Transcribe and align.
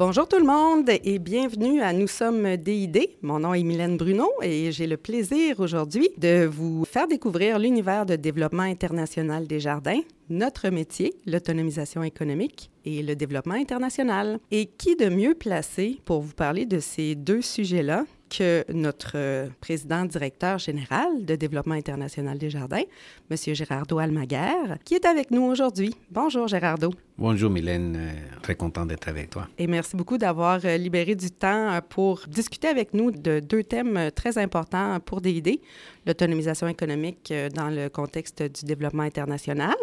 Bonjour 0.00 0.26
tout 0.26 0.38
le 0.38 0.46
monde 0.46 0.88
et 0.88 1.18
bienvenue 1.18 1.82
à 1.82 1.92
Nous 1.92 2.06
sommes 2.06 2.56
DID. 2.56 3.18
Mon 3.20 3.40
nom 3.40 3.52
est 3.52 3.62
Mylène 3.62 3.98
Bruno 3.98 4.30
et 4.40 4.72
j'ai 4.72 4.86
le 4.86 4.96
plaisir 4.96 5.60
aujourd'hui 5.60 6.08
de 6.16 6.46
vous 6.46 6.86
faire 6.86 7.06
découvrir 7.06 7.58
l'univers 7.58 8.06
de 8.06 8.16
développement 8.16 8.62
international 8.62 9.46
des 9.46 9.60
jardins, 9.60 10.00
notre 10.30 10.70
métier, 10.70 11.12
l'autonomisation 11.26 12.02
économique 12.02 12.70
et 12.86 13.02
le 13.02 13.14
développement 13.14 13.56
international. 13.56 14.38
Et 14.50 14.64
qui 14.64 14.96
de 14.96 15.10
mieux 15.10 15.34
placé 15.34 16.00
pour 16.06 16.22
vous 16.22 16.32
parler 16.32 16.64
de 16.64 16.78
ces 16.78 17.14
deux 17.14 17.42
sujets-là 17.42 18.06
que 18.30 18.64
notre 18.72 19.12
euh, 19.16 19.48
président 19.60 20.04
directeur 20.04 20.58
général 20.58 21.24
de 21.24 21.34
développement 21.34 21.74
international 21.74 22.38
des 22.38 22.48
jardins, 22.48 22.84
M. 23.30 23.36
Gérardo 23.54 23.98
Almaguer, 23.98 24.76
qui 24.84 24.94
est 24.94 25.04
avec 25.04 25.30
nous 25.30 25.42
aujourd'hui. 25.42 25.94
Bonjour 26.10 26.46
Gérardo. 26.48 26.90
Bonjour 27.18 27.50
Mylène, 27.50 27.96
euh, 27.96 28.12
très 28.40 28.54
content 28.54 28.86
d'être 28.86 29.08
avec 29.08 29.30
toi. 29.30 29.48
Et 29.58 29.66
merci 29.66 29.96
beaucoup 29.96 30.16
d'avoir 30.16 30.60
euh, 30.64 30.76
libéré 30.76 31.14
du 31.14 31.30
temps 31.30 31.78
pour 31.88 32.22
discuter 32.28 32.68
avec 32.68 32.94
nous 32.94 33.10
de 33.10 33.40
deux 33.40 33.64
thèmes 33.64 34.10
très 34.14 34.38
importants 34.38 35.00
pour 35.00 35.20
DID, 35.20 35.60
l'autonomisation 36.06 36.68
économique 36.68 37.32
dans 37.54 37.68
le 37.68 37.88
contexte 37.88 38.42
du 38.42 38.64
développement 38.64 39.02
international. 39.02 39.76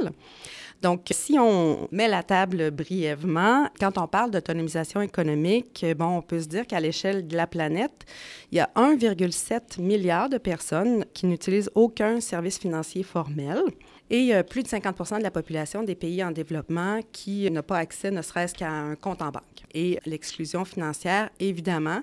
Donc, 0.81 1.08
si 1.12 1.38
on 1.40 1.88
met 1.91 2.08
la 2.08 2.22
table 2.22 2.70
brièvement, 2.70 3.68
quand 3.80 3.98
on 3.98 4.08
parle 4.08 4.30
d'autonomisation 4.30 5.02
économique, 5.02 5.84
bon, 5.98 6.18
on 6.18 6.22
peut 6.22 6.40
se 6.40 6.48
dire 6.48 6.68
qu'à 6.68 6.80
l'échelle 6.80 7.27
de 7.27 7.35
la 7.35 7.48
planète, 7.48 8.05
il 8.52 8.58
y 8.58 8.62
a 8.62 8.70
1,7 8.76 9.82
milliard 9.82 10.30
de 10.30 10.38
personnes 10.38 11.04
qui 11.13 11.26
n'utilisent 11.26 11.71
aucun 11.73 12.21
service 12.21 12.59
financier 12.59 13.02
formel. 13.02 13.63
Et 14.09 14.34
a 14.34 14.43
plus 14.43 14.63
de 14.63 14.70
50% 14.70 15.18
de 15.18 15.24
la 15.24 15.32
population 15.32 15.84
des 15.84 15.96
pays 15.96 16.24
en 16.24 16.32
développement 16.32 17.02
qui 17.12 17.49
n'a 17.52 17.62
pas 17.62 17.80
accès 17.80 18.09
ne 18.09 18.21
serait-ce 18.21 18.54
qu'à 18.54 18.71
un 18.71 18.96
compte 18.96 19.21
en 19.21 19.32
banque. 19.32 19.43
Et 19.74 19.99
l'exclusion 20.05 20.63
financière, 20.63 21.30
évidemment, 21.41 22.02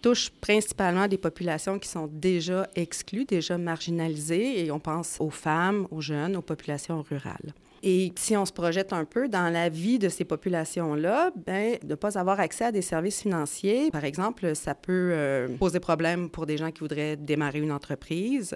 touche 0.00 0.30
principalement 0.30 1.08
des 1.08 1.18
populations 1.18 1.78
qui 1.78 1.88
sont 1.88 2.08
déjà 2.10 2.68
exclues, 2.74 3.24
déjà 3.24 3.58
marginalisées, 3.58 4.64
et 4.64 4.70
on 4.70 4.80
pense 4.80 5.16
aux 5.20 5.30
femmes, 5.30 5.86
aux 5.90 6.00
jeunes, 6.00 6.36
aux 6.36 6.42
populations 6.42 7.02
rurales. 7.02 7.52
Et 7.82 8.12
si 8.16 8.36
on 8.36 8.46
se 8.46 8.52
projette 8.52 8.92
un 8.92 9.04
peu 9.04 9.28
dans 9.28 9.52
la 9.52 9.68
vie 9.68 9.98
de 9.98 10.08
ces 10.08 10.24
populations-là, 10.24 11.32
ben, 11.46 11.76
de 11.82 11.88
ne 11.88 11.94
pas 11.96 12.16
avoir 12.16 12.38
accès 12.38 12.66
à 12.66 12.72
des 12.72 12.82
services 12.82 13.22
financiers, 13.22 13.90
par 13.90 14.04
exemple, 14.04 14.54
ça 14.54 14.74
peut 14.74 15.10
euh, 15.12 15.48
poser 15.58 15.80
problème 15.80 16.30
pour 16.30 16.46
des 16.46 16.56
gens 16.56 16.70
qui 16.70 16.80
voudraient 16.80 17.16
démarrer 17.16 17.58
une 17.58 17.72
entreprise, 17.72 18.54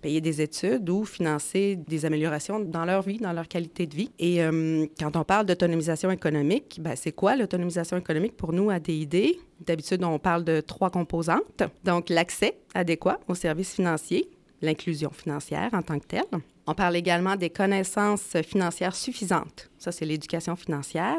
payer 0.00 0.20
des 0.20 0.40
études 0.40 0.88
ou 0.88 1.04
financer 1.04 1.76
des 1.76 2.04
améliorations 2.04 2.60
dans 2.60 2.84
leur 2.84 3.02
vie, 3.02 3.18
dans 3.18 3.32
leur 3.32 3.48
qualité 3.48 3.86
de 3.86 3.96
vie. 3.96 4.10
Et 4.20 4.44
euh, 4.44 4.86
quand 4.98 5.16
on 5.16 5.24
parle 5.24 5.46
d'autonomisation 5.46 6.12
économique, 6.12 6.78
ben, 6.80 6.94
c'est 6.94 7.12
quoi 7.12 7.34
l'autonomisation 7.34 7.96
économique 7.96 8.36
pour 8.36 8.52
nous 8.52 8.70
à 8.70 8.78
DID? 8.78 9.36
D'habitude, 9.66 10.04
on 10.04 10.20
parle 10.20 10.44
de 10.44 10.60
trois 10.60 10.90
composantes. 10.90 11.64
Donc, 11.82 12.10
l'accès 12.10 12.58
adéquat 12.74 13.18
aux 13.26 13.34
services 13.34 13.74
financiers, 13.74 14.30
l'inclusion 14.62 15.10
financière 15.10 15.70
en 15.72 15.82
tant 15.82 15.98
que 15.98 16.06
telle, 16.06 16.40
on 16.68 16.74
parle 16.74 16.96
également 16.96 17.34
des 17.34 17.48
connaissances 17.48 18.36
financières 18.46 18.94
suffisantes. 18.94 19.70
Ça, 19.78 19.90
c'est 19.90 20.04
l'éducation 20.04 20.54
financière. 20.54 21.16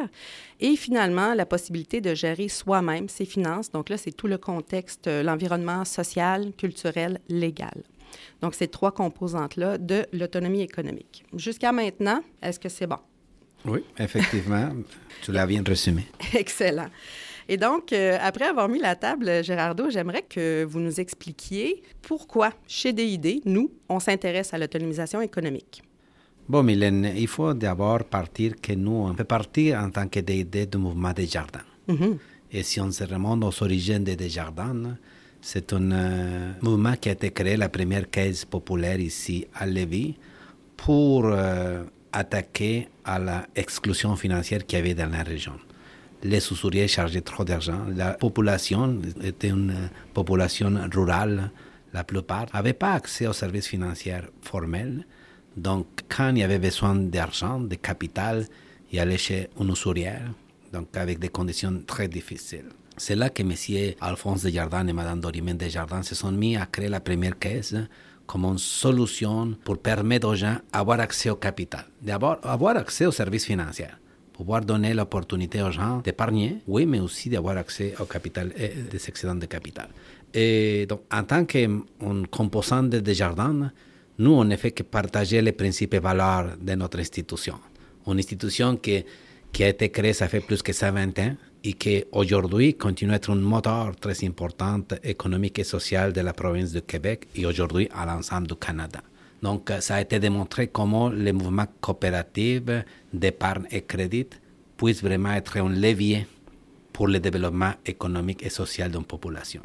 Et 0.59 0.75
finalement, 0.75 1.33
la 1.33 1.47
possibilité 1.47 2.01
de 2.01 2.13
gérer 2.13 2.49
soi-même 2.49 3.09
ses 3.09 3.25
finances. 3.25 3.71
Donc 3.71 3.89
là, 3.89 3.97
c'est 3.97 4.11
tout 4.11 4.27
le 4.27 4.37
contexte, 4.37 5.07
euh, 5.07 5.23
l'environnement 5.23 5.85
social, 5.85 6.51
culturel, 6.55 7.19
légal. 7.29 7.81
Donc, 8.41 8.53
ces 8.53 8.67
trois 8.67 8.91
composantes-là 8.91 9.79
de 9.79 10.05
l'autonomie 10.13 10.61
économique. 10.61 11.25
Jusqu'à 11.35 11.71
maintenant, 11.71 12.21
est-ce 12.43 12.59
que 12.59 12.69
c'est 12.69 12.87
bon? 12.87 12.99
Oui, 13.65 13.83
effectivement. 13.97 14.69
tu 15.23 15.31
l'as 15.31 15.47
bien 15.47 15.63
résumé. 15.65 16.05
Excellent. 16.35 16.89
Et 17.51 17.57
donc, 17.57 17.91
euh, 17.93 18.15
après 18.21 18.45
avoir 18.45 18.69
mis 18.69 18.77
la 18.77 18.95
table, 18.95 19.43
Gérardo, 19.43 19.89
j'aimerais 19.89 20.21
que 20.21 20.63
vous 20.63 20.79
nous 20.79 20.99
expliquiez 20.99 21.81
pourquoi, 22.03 22.51
chez 22.67 22.93
DID, 22.93 23.41
nous, 23.45 23.71
on 23.89 23.99
s'intéresse 23.99 24.53
à 24.53 24.59
l'autonomisation 24.59 25.19
économique. 25.19 25.81
Bon, 26.47 26.61
Mylène, 26.61 27.11
il 27.17 27.27
faut 27.27 27.55
d'abord 27.55 28.03
partir 28.03 28.53
que 28.61 28.73
nous, 28.73 28.91
on 28.91 29.15
fait 29.15 29.23
partie 29.23 29.75
en 29.75 29.89
tant 29.89 30.07
que 30.07 30.19
DID 30.19 30.69
du 30.69 30.77
mouvement 30.77 31.11
des 31.11 31.25
jardins. 31.25 31.65
Mm-hmm. 31.87 32.17
Et 32.51 32.61
si 32.61 32.79
on 32.81 32.91
se 32.91 33.03
remonte 33.03 33.43
aux 33.43 33.63
origines 33.63 34.03
des 34.03 34.15
Desjardins, 34.15 34.95
c'est 35.41 35.73
un 35.73 35.91
euh, 35.91 36.51
mouvement 36.61 36.93
qui 36.97 37.09
a 37.09 37.13
été 37.13 37.31
créé, 37.31 37.57
la 37.57 37.69
première 37.69 38.11
caisse 38.11 38.45
populaire 38.45 38.99
ici 38.99 39.47
à 39.55 39.65
Lévis, 39.65 40.15
pour 40.77 41.25
euh, 41.25 41.83
attaquer 42.11 42.89
à 43.03 43.19
l'exclusion 43.55 44.15
financière 44.15 44.63
qu'il 44.67 44.77
y 44.77 44.81
avait 44.83 44.93
dans 44.93 45.09
la 45.09 45.23
région 45.23 45.53
les 46.23 46.51
usuriers 46.51 46.87
chargeaient 46.87 47.21
trop 47.21 47.43
d'argent. 47.43 47.85
La 47.95 48.13
population 48.13 48.99
était 49.23 49.49
une 49.49 49.89
population 50.13 50.73
rurale. 50.93 51.51
La 51.93 52.03
plupart 52.03 52.47
n'avaient 52.53 52.73
pas 52.73 52.93
accès 52.93 53.27
aux 53.27 53.33
services 53.33 53.67
financiers 53.67 54.21
formels. 54.41 55.05
Donc, 55.55 55.87
quand 56.07 56.29
il 56.29 56.39
y 56.39 56.43
avait 56.43 56.59
besoin 56.59 56.95
d'argent, 56.95 57.59
de 57.59 57.75
capital, 57.75 58.45
il 58.91 58.99
allait 58.99 59.17
chez 59.17 59.49
un 59.59 59.69
usurier, 59.69 60.13
donc 60.71 60.95
avec 60.95 61.19
des 61.19 61.29
conditions 61.29 61.81
très 61.85 62.07
difficiles. 62.07 62.69
C'est 62.97 63.15
là 63.15 63.29
que 63.29 63.41
M. 63.41 63.93
Alphonse 64.01 64.43
Desjardins 64.43 64.85
et 64.85 64.93
Mme 64.93 65.21
Dorimène 65.21 65.57
Desjardins 65.57 66.03
se 66.03 66.15
sont 66.15 66.31
mis 66.31 66.57
à 66.57 66.65
créer 66.65 66.89
la 66.89 66.99
première 66.99 67.39
caisse 67.39 67.75
comme 68.27 68.45
une 68.45 68.57
solution 68.57 69.55
pour 69.63 69.79
permettre 69.79 70.27
aux 70.27 70.35
gens 70.35 70.57
d'avoir 70.71 70.99
accès 70.99 71.29
au 71.29 71.35
capital, 71.35 71.85
d'abord 72.01 72.37
avoir 72.43 72.77
accès 72.77 73.05
aux 73.05 73.11
services 73.11 73.45
financiers 73.45 73.87
pouvoir 74.39 74.61
donner 74.63 74.93
l'opportunité 74.93 75.61
aux 75.61 75.69
gens 75.69 75.97
d'épargner, 75.99 76.59
oui, 76.65 76.85
mais 76.85 77.01
aussi 77.01 77.27
d'avoir 77.27 77.57
accès 77.57 77.93
au 77.99 78.05
capital 78.05 78.53
et 78.57 78.69
des 78.89 79.03
excédents 79.09 79.35
de 79.35 79.45
capital. 79.47 79.89
Et 80.33 80.85
donc, 80.87 81.01
en 81.11 81.23
tant 81.25 81.43
que 81.43 81.59
composant 82.31 82.83
de 82.83 82.99
Desjardins, 83.01 83.69
nous, 84.17 84.31
on 84.31 84.45
ne 84.45 84.55
fait 84.55 84.71
que 84.71 84.83
partager 84.83 85.41
les 85.41 85.51
principes 85.51 85.93
et 85.93 85.99
valeurs 85.99 86.55
de 86.57 86.73
notre 86.73 86.99
institution. 86.99 87.55
Une 88.07 88.17
institution 88.17 88.77
qui, 88.77 89.03
qui 89.51 89.65
a 89.65 89.67
été 89.67 89.89
créée, 89.89 90.13
ça 90.13 90.29
fait 90.29 90.39
plus 90.39 90.61
que 90.61 90.71
120 90.71 91.19
ans, 91.19 91.35
et 91.61 91.73
qui 91.73 92.05
aujourd'hui 92.13 92.75
continue 92.75 93.11
à 93.11 93.15
être 93.15 93.31
un 93.31 93.35
moteur 93.35 93.93
très 93.97 94.23
important 94.25 94.79
économique 95.03 95.59
et 95.59 95.65
social 95.65 96.13
de 96.13 96.21
la 96.21 96.31
province 96.31 96.71
de 96.71 96.79
Québec 96.79 97.27
et 97.35 97.45
aujourd'hui 97.45 97.89
à 97.93 98.05
l'ensemble 98.05 98.47
du 98.47 98.55
Canada. 98.55 99.01
Donc, 99.41 99.71
ça 99.79 99.95
a 99.95 100.01
été 100.01 100.19
démontré 100.19 100.67
comment 100.67 101.09
les 101.09 101.31
mouvements 101.31 101.67
coopératifs 101.81 102.63
d'épargne 103.13 103.65
et 103.71 103.81
crédit 103.81 104.27
puissent 104.77 105.03
vraiment 105.03 105.33
être 105.33 105.57
un 105.57 105.69
levier 105.69 106.27
pour 106.91 107.07
le 107.07 107.19
développement 107.19 107.73
économique 107.85 108.43
et 108.43 108.49
social 108.49 108.91
d'une 108.91 109.05
population. 109.05 109.61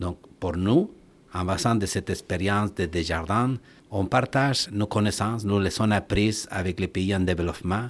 Donc, 0.00 0.18
pour 0.40 0.56
nous, 0.56 0.90
en 1.34 1.44
basant 1.44 1.76
de 1.76 1.86
cette 1.86 2.10
expérience 2.10 2.74
de 2.74 2.86
Desjardins, 2.86 3.54
on 3.90 4.06
partage 4.06 4.68
nos 4.72 4.86
connaissances, 4.86 5.44
nos 5.44 5.60
leçons 5.60 5.90
apprises 5.90 6.48
avec 6.50 6.80
les 6.80 6.88
pays 6.88 7.14
en 7.14 7.20
développement 7.20 7.88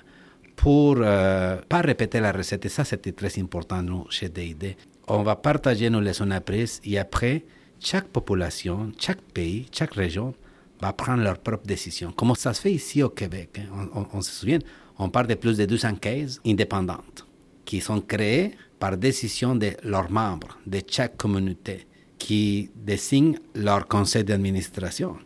pour 0.56 0.96
ne 0.96 1.04
euh, 1.04 1.56
pas 1.68 1.80
répéter 1.80 2.20
la 2.20 2.32
recette. 2.32 2.66
Et 2.66 2.68
ça, 2.68 2.84
c'était 2.84 3.12
très 3.12 3.38
important, 3.40 3.82
nous, 3.82 4.04
chez 4.10 4.28
DID. 4.28 4.76
On 5.08 5.22
va 5.22 5.36
partager 5.36 5.88
nos 5.90 6.00
leçons 6.00 6.30
apprises 6.30 6.80
et 6.84 6.98
après, 6.98 7.44
chaque 7.80 8.08
population, 8.08 8.92
chaque 8.98 9.22
pays, 9.22 9.66
chaque 9.72 9.94
région 9.94 10.34
va 10.82 10.92
prendre 10.92 11.22
leurs 11.22 11.38
propres 11.38 11.66
décisions. 11.66 12.12
Comment 12.14 12.34
ça 12.34 12.52
se 12.52 12.60
fait 12.60 12.72
ici 12.72 13.02
au 13.02 13.08
Québec 13.08 13.60
hein? 13.60 13.88
on, 14.12 14.20
se 14.20 14.32
souvient, 14.32 14.58
on 14.98 15.08
parle 15.08 15.28
de 15.28 15.34
plus 15.34 15.56
de 15.56 15.64
200 15.64 15.94
caisses 15.94 16.40
indépendantes 16.44 17.24
qui 17.64 17.80
sont 17.80 18.00
créées 18.00 18.50
par 18.80 18.96
décision 18.96 19.54
de 19.54 19.70
leurs 19.84 20.10
membres, 20.10 20.58
de 20.66 20.80
chaque 20.86 21.16
communauté, 21.16 21.86
qui 22.18 22.68
désignent 22.74 23.38
leur 23.54 23.86
conseil 23.86 24.24
d'administration. 24.24 25.16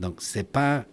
Donc, 0.00 0.20
ce 0.20 0.38
n'est 0.38 0.44
pas 0.44 0.84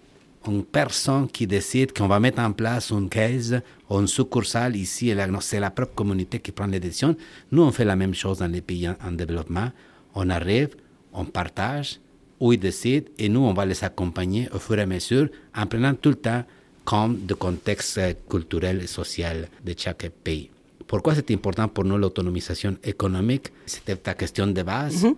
une 0.48 0.64
personne 0.64 1.28
qui 1.28 1.48
décide 1.48 1.92
qu'on 1.92 2.08
va 2.08 2.20
mettre 2.20 2.40
en 2.40 2.52
place 2.52 2.92
une 2.92 3.10
caisse 3.10 3.54
ou 3.90 4.00
une 4.00 4.08
succursale 4.08 4.76
ici. 4.76 5.12
C'est 5.42 5.60
la 5.60 5.72
propre 5.72 5.96
communauté 5.96 6.40
qui 6.40 6.52
prend 6.52 6.68
les 6.68 6.80
décisions. 6.80 7.16
Nous, 7.52 7.64
on 7.64 7.72
fait 7.72 7.84
la 7.84 7.96
même 7.96 8.14
chose 8.14 8.40
dans 8.40 8.52
les 8.52 8.62
pays 8.62 8.88
en 8.88 9.12
développement. 9.12 9.72
On 10.14 10.30
arrive, 10.30 10.76
on 11.12 11.26
partage, 11.26 12.00
où 12.40 12.54
ils 12.54 12.60
décident 12.60 13.08
et 13.18 13.30
nous, 13.30 13.42
on 13.42 13.54
va 13.54 13.66
les 13.66 13.84
accompagner 13.84 14.50
au 14.54 14.60
fur 14.60 14.78
et 14.78 14.82
à 14.82 14.86
mesure 14.86 15.28
en 15.56 15.66
prenant 15.66 15.94
tout 15.94 16.10
le 16.10 16.16
temps 16.16 16.44
compte 16.86 17.26
du 17.26 17.36
contexte 17.36 18.00
culturel 18.30 18.82
et 18.82 18.88
social 18.88 19.48
de 19.64 19.74
chaque 19.78 20.10
pays. 20.24 20.50
Pourquoi 20.88 21.16
c'est 21.16 21.30
important 21.32 21.68
pour 21.68 21.84
nous 21.84 21.98
l'autonomisation 21.98 22.78
économique? 22.84 23.52
C'était 23.66 23.98
ta 23.98 24.14
question 24.14 24.48
de 24.48 24.62
base. 24.64 25.04
Mm-hmm. 25.04 25.16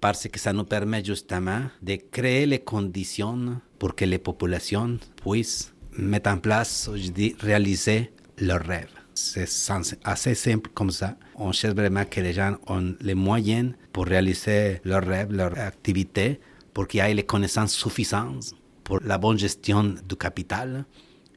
Parce 0.00 0.28
que 0.28 0.38
ça 0.38 0.52
nous 0.52 0.64
permet 0.64 1.04
justement 1.04 1.62
de 1.82 1.96
créer 2.10 2.46
les 2.46 2.58
conditions 2.58 3.56
pour 3.78 3.94
que 3.94 4.04
les 4.04 4.18
populations 4.18 4.98
puissent 5.22 5.72
mettre 5.96 6.30
en 6.30 6.38
place, 6.38 6.90
je 6.94 7.10
dis, 7.10 7.34
réaliser 7.40 8.10
leurs 8.38 8.64
rêves. 8.64 8.90
C'est 9.14 9.48
assez 10.04 10.34
simple 10.34 10.70
comme 10.74 10.90
ça. 10.90 11.16
On 11.36 11.50
cherche 11.52 11.74
vraiment 11.74 12.04
que 12.04 12.20
les 12.20 12.32
gens 12.34 12.56
ont 12.66 12.94
les 13.00 13.14
moyens 13.14 13.72
pour 13.96 14.04
réaliser 14.04 14.78
leurs 14.84 15.06
rêves, 15.06 15.32
leurs 15.32 15.58
activités, 15.58 16.38
pour 16.74 16.86
qu'ils 16.86 17.00
aient 17.00 17.14
les 17.14 17.22
connaissances 17.22 17.72
suffisantes 17.72 18.54
pour 18.84 19.00
la 19.02 19.16
bonne 19.16 19.38
gestion 19.38 19.94
du 20.06 20.16
capital 20.16 20.84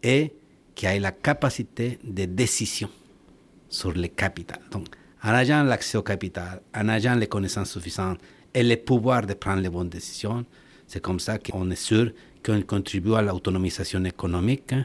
et 0.04 0.34
qu'ils 0.76 0.90
aient 0.90 1.00
la 1.00 1.14
capacité 1.14 2.00
de 2.04 2.26
décision 2.26 2.90
sur 3.70 3.94
le 3.94 4.08
capital. 4.10 4.60
Donc, 4.72 4.88
en 5.24 5.34
ayant 5.36 5.64
l'accès 5.64 5.98
au 5.98 6.02
capital, 6.02 6.62
en 6.76 6.90
ayant 6.90 7.16
les 7.16 7.28
connaissances 7.28 7.72
suffisantes 7.72 8.20
et 8.54 8.62
le 8.62 8.76
pouvoir 8.76 9.26
de 9.26 9.36
prendre 9.36 9.62
les 9.62 9.70
bonnes 9.70 9.88
décisions, 9.88 10.44
c'est 10.86 11.00
comme 11.00 11.22
ça 11.22 11.38
qu'on 11.38 11.72
est 11.72 11.78
sûr 11.78 12.12
qu'on 12.46 12.62
contribue 12.64 13.14
à 13.14 13.22
l'autonomisation 13.22 14.04
économique 14.04 14.76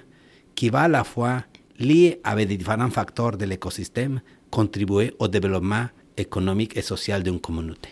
qui 0.55 0.69
va 0.69 0.83
à 0.83 0.89
la 0.89 1.03
fois 1.03 1.43
lié 1.81 2.21
avec 2.23 2.47
différents 2.57 2.91
facteurs 2.91 3.37
de 3.37 3.45
l'écosystème 3.47 4.21
contribuer 4.49 5.13
au 5.19 5.27
développement 5.27 5.89
économique 6.17 6.77
et 6.77 6.83
social 6.83 7.23
d'une 7.23 7.41
communauté. 7.41 7.91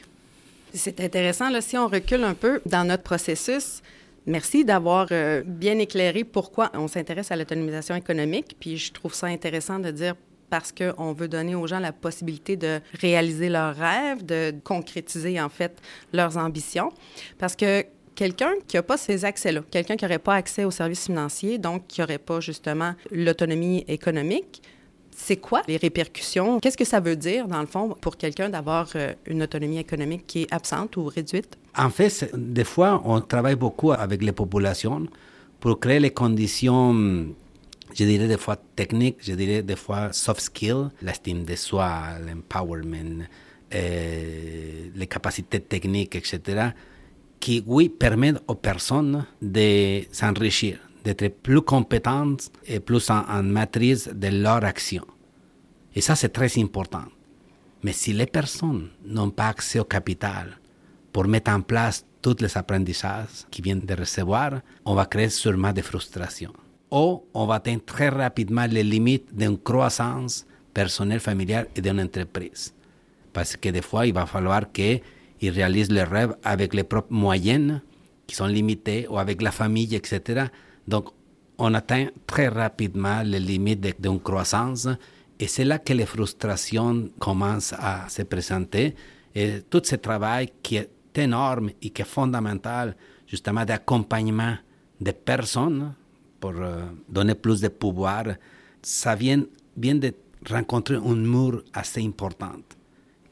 C'est 0.75 1.01
intéressant, 1.01 1.51
là, 1.51 1.61
si 1.61 1.77
on 1.77 1.87
recule 1.87 2.25
un 2.25 2.35
peu 2.35 2.61
dans 2.67 2.87
notre 2.87 3.03
processus, 3.03 3.83
Merci 4.27 4.65
d'avoir 4.65 5.09
euh, 5.11 5.43
bien 5.45 5.79
éclairé 5.79 6.23
pourquoi 6.23 6.71
on 6.75 6.87
s'intéresse 6.87 7.33
à 7.33 7.37
l'autonomisation 7.37 7.97
économique. 7.97 8.57
Puis 8.61 8.77
je 8.77 8.93
trouve 8.93 9.15
ça 9.15 9.27
intéressant 9.27 9.81
de 9.81 9.91
dire 9.91 10.15
parce 10.49 10.71
qu'on 10.71 11.13
veut 11.13 11.29
donner 11.29 11.55
aux 11.55 11.67
gens 11.67 11.81
la 11.81 11.93
possibilité 11.93 12.57
de 12.57 12.81
réaliser 13.01 13.49
leurs 13.49 13.75
rêves, 13.75 14.25
de 14.25 14.55
concrétiser 14.63 15.41
en 15.41 15.49
fait 15.49 15.77
leurs 16.13 16.37
ambitions. 16.37 16.93
Parce 17.39 17.57
que 17.57 17.85
quelqu'un 18.15 18.53
qui 18.69 18.77
n'a 18.77 18.83
pas 18.85 18.97
ces 18.97 19.25
accès-là, 19.25 19.63
quelqu'un 19.71 19.97
qui 19.97 20.05
n'aurait 20.05 20.19
pas 20.21 20.35
accès 20.35 20.65
aux 20.65 20.71
services 20.71 21.07
financiers, 21.07 21.59
donc 21.59 21.89
qui 21.89 22.01
n'aurait 22.01 22.19
pas 22.19 22.39
justement 22.39 22.95
l'autonomie 23.11 23.85
économique, 23.89 24.63
c'est 25.15 25.37
quoi 25.37 25.63
les 25.69 25.77
répercussions? 25.77 26.59
Qu'est-ce 26.61 26.77
que 26.77 26.85
ça 26.85 27.01
veut 27.01 27.17
dire, 27.17 27.47
dans 27.47 27.61
le 27.61 27.67
fond, 27.67 27.97
pour 28.01 28.17
quelqu'un 28.17 28.49
d'avoir 28.49 28.89
euh, 28.95 29.13
une 29.27 29.43
autonomie 29.43 29.79
économique 29.79 30.27
qui 30.27 30.43
est 30.43 30.53
absente 30.53 30.97
ou 30.97 31.05
réduite? 31.05 31.59
En 31.77 31.91
fait, 31.91 32.31
des 32.35 32.65
fois, 32.65 33.03
on 33.05 33.21
travaille 33.21 33.57
beaucoup 33.57 33.93
avec 33.93 34.23
les 34.23 34.33
populations 34.33 35.07
pour 35.61 35.79
créer 35.79 36.01
les 36.01 36.11
conditions, 36.11 36.93
je 37.95 38.05
dirais 38.05 38.27
des 38.27 38.37
fois 38.37 38.57
techniques, 38.57 39.19
je 39.21 39.35
dirais 39.35 39.63
des 39.63 39.77
fois 39.77 40.13
soft 40.13 40.41
skills, 40.41 40.89
l'estime 41.03 41.45
de 41.45 41.55
soi, 41.55 42.19
l'empowerment, 42.27 43.23
euh, 43.73 44.89
les 44.95 45.07
capacités 45.07 45.61
techniques, 45.61 46.17
etc., 46.17 46.71
qui, 47.39 47.63
oui, 47.67 47.89
permettent 47.89 48.43
aux 48.49 48.55
personnes 48.55 49.25
de 49.41 50.03
s'enrichir, 50.13 50.79
d'être 51.05 51.29
plus 51.43 51.63
compétentes 51.63 52.51
et 52.67 52.81
plus 52.81 53.11
en, 53.11 53.43
maîtrise 53.43 54.11
de 54.15 54.29
leur 54.29 54.65
action. 54.65 55.05
Et 55.95 56.01
ça, 56.01 56.15
c'est 56.15 56.31
très 56.31 56.59
important. 56.59 57.05
Mais 57.83 57.93
si 57.93 58.13
les 58.13 58.27
personnes 58.27 58.89
n'ont 59.05 59.31
pas 59.31 59.49
accès 59.49 59.81
au 59.81 59.85
capital 59.85 60.59
pour 61.13 61.27
mettre 61.27 61.51
en 61.51 61.61
place 61.61 62.07
tous 62.23 62.37
les 62.41 62.57
apprentissages 62.57 63.47
qu'ils 63.51 63.65
viennent 63.65 63.81
de 63.81 63.95
recevoir, 63.95 64.61
on 64.85 64.95
va 64.95 65.07
créer 65.07 65.29
sûrement 65.29 65.73
des 65.73 65.83
frustrations. 65.83 66.53
Ou 66.91 67.25
on 67.35 67.47
va 67.47 67.55
atteindre 67.55 67.85
très 67.85 68.09
rapidement 68.09 68.67
les 68.67 68.85
limites 68.85 69.35
d'une 69.35 69.59
croissance 69.59 70.47
personnelle, 70.73 71.21
familiale 71.21 71.69
et 71.75 71.81
d'une 71.81 72.01
entreprise. 72.01 72.73
Parce 73.33 73.57
que 73.57 73.69
des 73.71 73.83
fois, 73.83 74.07
il 74.07 74.15
va 74.15 74.27
falloir 74.27 74.71
qu'ils 74.73 75.01
réalisent 75.43 75.91
leurs 75.91 76.11
rêves 76.11 76.37
avec 76.45 76.75
les 76.75 76.85
propres 76.85 77.13
moyens 77.13 77.81
qui 78.27 78.37
sont 78.37 78.47
limités 78.47 79.07
ou 79.09 79.19
avec 79.19 79.43
la 79.43 79.51
famille, 79.51 79.95
etc. 79.95 80.47
Donc, 80.87 81.11
on 81.59 81.75
atteint 81.75 82.09
très 82.27 82.49
rapidement 82.49 83.23
les 83.23 83.41
limites 83.41 84.01
d'une 84.01 84.21
croissance 84.21 84.89
et 85.39 85.49
c'est 85.49 85.65
là 85.65 85.79
que 85.79 85.93
les 85.93 86.07
frustrations 86.07 87.11
commencent 87.19 87.75
à 87.77 88.09
se 88.09 88.23
présenter. 88.23 88.95
Et 89.35 89.63
tout 89.69 89.83
ce 89.85 89.97
travail 89.97 90.53
qui 90.63 90.77
est 90.77 90.91
énorme 91.17 91.71
et 91.81 91.91
qui 91.91 92.03
est 92.03 92.05
fondamental, 92.05 92.97
justement, 93.27 93.65
d'accompagnement 93.65 94.57
des 95.01 95.13
personnes 95.13 95.95
pour 96.39 96.53
euh, 96.57 96.83
donner 97.09 97.35
plus 97.35 97.61
de 97.61 97.69
pouvoir, 97.69 98.25
ça 98.83 99.15
vient, 99.15 99.43
vient 99.77 99.97
de 99.97 100.15
rencontrer 100.49 100.97
un 100.97 101.17
mur 101.17 101.63
assez 101.73 102.05
important. 102.05 102.53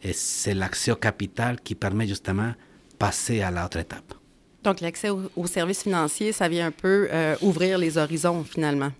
Et 0.02 0.12
c'est 0.12 0.54
l'accès 0.54 0.90
au 0.90 0.96
capital 0.96 1.60
qui 1.60 1.74
permet 1.74 2.06
justement 2.06 2.48
de 2.48 2.96
passer 2.98 3.42
à 3.42 3.50
l'autre 3.50 3.78
étape. 3.78 4.19
Donc, 4.62 4.80
l'accès 4.80 5.08
aux, 5.10 5.46
services 5.46 5.82
financiers, 5.82 6.32
ça 6.32 6.48
vient 6.48 6.66
un 6.66 6.70
peu 6.70 7.08
euh, 7.10 7.34
ouvrir 7.40 7.78
les 7.78 7.96
horizons, 7.96 8.44
finalement. 8.44 8.90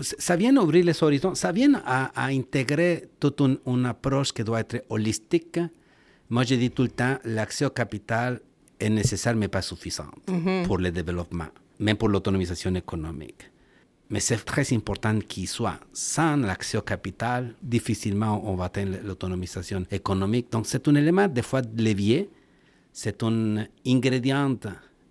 Ça 0.00 0.36
vient 0.36 0.56
ouvrir 0.56 0.84
les 0.86 1.02
horizons, 1.02 1.34
ça 1.34 1.52
vient 1.52 1.74
à, 1.84 2.10
intégrer 2.28 3.04
toute 3.20 3.42
une, 3.66 3.84
approche 3.86 4.32
qui 4.32 4.42
doit 4.42 4.60
être 4.60 4.84
holistique. 4.88 5.60
Moi, 6.30 6.44
je 6.44 6.54
dis 6.54 6.70
tout 6.70 6.82
le 6.84 6.88
temps, 6.88 7.16
l'accès 7.24 7.66
au 7.66 7.70
capital 7.70 8.40
est 8.80 8.88
nécessaire, 8.88 9.34
mais 9.36 9.48
pas 9.48 9.60
suffisant 9.60 10.10
mm-hmm. 10.28 10.64
pour 10.64 10.78
le 10.78 10.90
développement, 10.90 11.48
même 11.78 11.96
pour 11.98 12.08
l'autonomisation 12.08 12.74
économique. 12.74 13.50
Mais 14.08 14.20
c'est 14.20 14.38
très 14.44 14.70
important 14.74 15.18
qu'il 15.20 15.46
soit. 15.48 15.78
Sans 15.92 16.36
l'accès 16.36 16.78
au 16.78 16.82
capital, 16.82 17.54
difficilement 17.62 18.42
on 18.46 18.54
va 18.54 18.64
atteindre 18.64 18.96
l'autonomisation 19.04 19.84
économique. 19.90 20.50
Donc, 20.50 20.66
c'est 20.66 20.86
un 20.88 20.94
élément, 20.94 21.28
des 21.28 21.42
fois, 21.42 21.60
de 21.60 21.82
levier. 21.82 22.30
C'est 22.92 23.22
un 23.22 23.64
ingrédient 23.86 24.54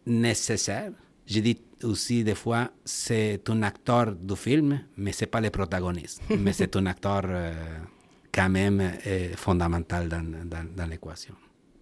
nécessaire. 0.06 0.92
Je 1.25 1.39
dis 1.39 1.57
aussi 1.83 2.24
des 2.24 2.36
fois, 2.36 2.69
c'est 2.83 3.50
un 3.50 3.63
acteur 3.63 4.13
du 4.13 4.36
film, 4.36 4.80
mais 4.98 5.12
c'est 5.12 5.25
pas 5.27 5.42
le 5.42 5.50
protagoniste. 5.50 6.21
mais 6.38 6.53
c'est 6.53 6.75
un 6.75 6.86
acteur 6.86 7.24
euh, 7.25 7.53
quand 8.31 8.50
même 8.50 8.81
euh, 8.81 9.33
fondamental 9.36 10.07
dans, 10.09 10.24
dans, 10.45 10.65
dans 10.75 10.86
l'équation. 10.86 11.36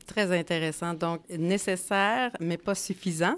Très 0.05 0.37
intéressant. 0.37 0.93
Donc, 0.93 1.21
nécessaire, 1.29 2.31
mais 2.39 2.57
pas 2.57 2.75
suffisant. 2.75 3.35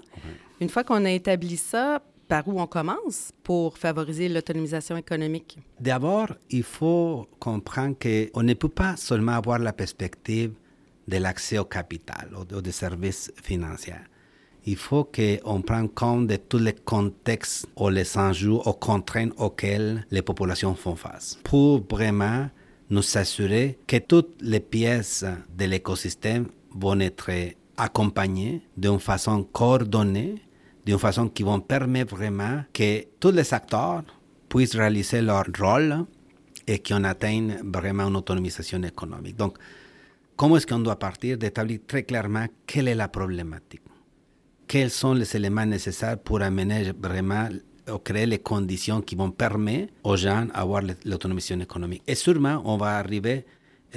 Une 0.60 0.70
fois 0.70 0.84
qu'on 0.84 1.04
a 1.04 1.10
établi 1.10 1.56
ça, 1.56 2.00
par 2.28 2.48
où 2.48 2.58
on 2.58 2.66
commence 2.66 3.30
pour 3.42 3.76
favoriser 3.76 4.26
l'autonomisation 4.30 4.96
économique? 4.96 5.58
D'abord, 5.78 6.28
il 6.48 6.62
faut 6.62 7.28
comprendre 7.38 7.96
qu'on 7.98 8.42
ne 8.42 8.54
peut 8.54 8.70
pas 8.70 8.96
seulement 8.96 9.32
avoir 9.32 9.58
la 9.58 9.74
perspective 9.74 10.54
de 11.06 11.16
l'accès 11.18 11.58
au 11.58 11.66
capital 11.66 12.30
ou 12.34 12.60
des 12.62 12.72
services 12.72 13.30
financiers 13.42 13.94
il 14.64 14.76
faut 14.76 15.04
qu'on 15.04 15.62
prenne 15.62 15.88
compte 15.88 16.28
de 16.28 16.36
tous 16.36 16.58
les 16.58 16.74
contextes 16.74 17.66
ou 17.76 17.88
les 17.88 18.16
enjeux 18.16 18.52
aux 18.52 18.72
contraintes 18.72 19.32
auxquelles 19.36 20.06
les 20.10 20.22
populations 20.22 20.74
font 20.74 20.96
face 20.96 21.38
pour 21.42 21.82
vraiment 21.90 22.48
nous 22.90 23.16
assurer 23.16 23.78
que 23.86 23.96
toutes 23.96 24.36
les 24.40 24.60
pièces 24.60 25.24
de 25.56 25.64
l'écosystème 25.64 26.46
vont 26.74 27.00
être 27.00 27.30
accompagnées 27.76 28.62
d'une 28.76 29.00
façon 29.00 29.44
coordonnée, 29.44 30.36
d'une 30.84 30.98
façon 30.98 31.28
qui 31.28 31.42
vont 31.42 31.60
permettre 31.60 32.14
vraiment 32.14 32.62
que 32.72 33.04
tous 33.18 33.32
les 33.32 33.52
acteurs 33.52 34.04
puissent 34.48 34.76
réaliser 34.76 35.22
leur 35.22 35.44
rôle 35.58 36.04
et 36.66 36.78
qu'on 36.78 37.02
atteigne 37.04 37.58
vraiment 37.64 38.08
une 38.08 38.16
autonomisation 38.16 38.82
économique. 38.82 39.36
Donc, 39.36 39.58
comment 40.36 40.56
est-ce 40.56 40.66
qu'on 40.66 40.78
doit 40.78 40.98
partir? 40.98 41.38
D'établir 41.38 41.80
très 41.86 42.04
clairement 42.04 42.46
quelle 42.66 42.88
est 42.88 42.94
la 42.94 43.08
problématique 43.08 43.82
quels 44.66 44.90
sont 44.90 45.14
les 45.14 45.36
éléments 45.36 45.66
nécessaires 45.66 46.18
pour 46.18 46.40
amener 46.42 46.92
vraiment 46.98 47.48
ou 47.92 47.98
créer 47.98 48.26
les 48.26 48.38
conditions 48.38 49.00
qui 49.00 49.14
vont 49.16 49.30
permettre 49.30 49.92
aux 50.04 50.16
gens 50.16 50.46
d'avoir 50.46 50.82
l'autonomisation 51.04 51.60
économique. 51.60 52.02
Et 52.06 52.14
sûrement, 52.14 52.62
on 52.64 52.76
va 52.76 52.98
arriver 52.98 53.44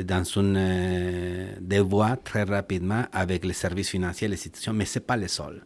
dans 0.04 0.24
une 0.24 0.56
euh, 0.58 1.54
des 1.62 1.80
voies 1.80 2.18
très 2.18 2.44
rapidement 2.44 3.06
avec 3.12 3.46
les 3.46 3.54
services 3.54 3.90
financiers, 3.90 4.28
les 4.28 4.34
institutions, 4.36 4.74
mais 4.74 4.86
ce 4.86 5.00
n'est 5.00 5.06
pas 5.06 5.18
le 5.18 5.28
seul. 5.28 5.64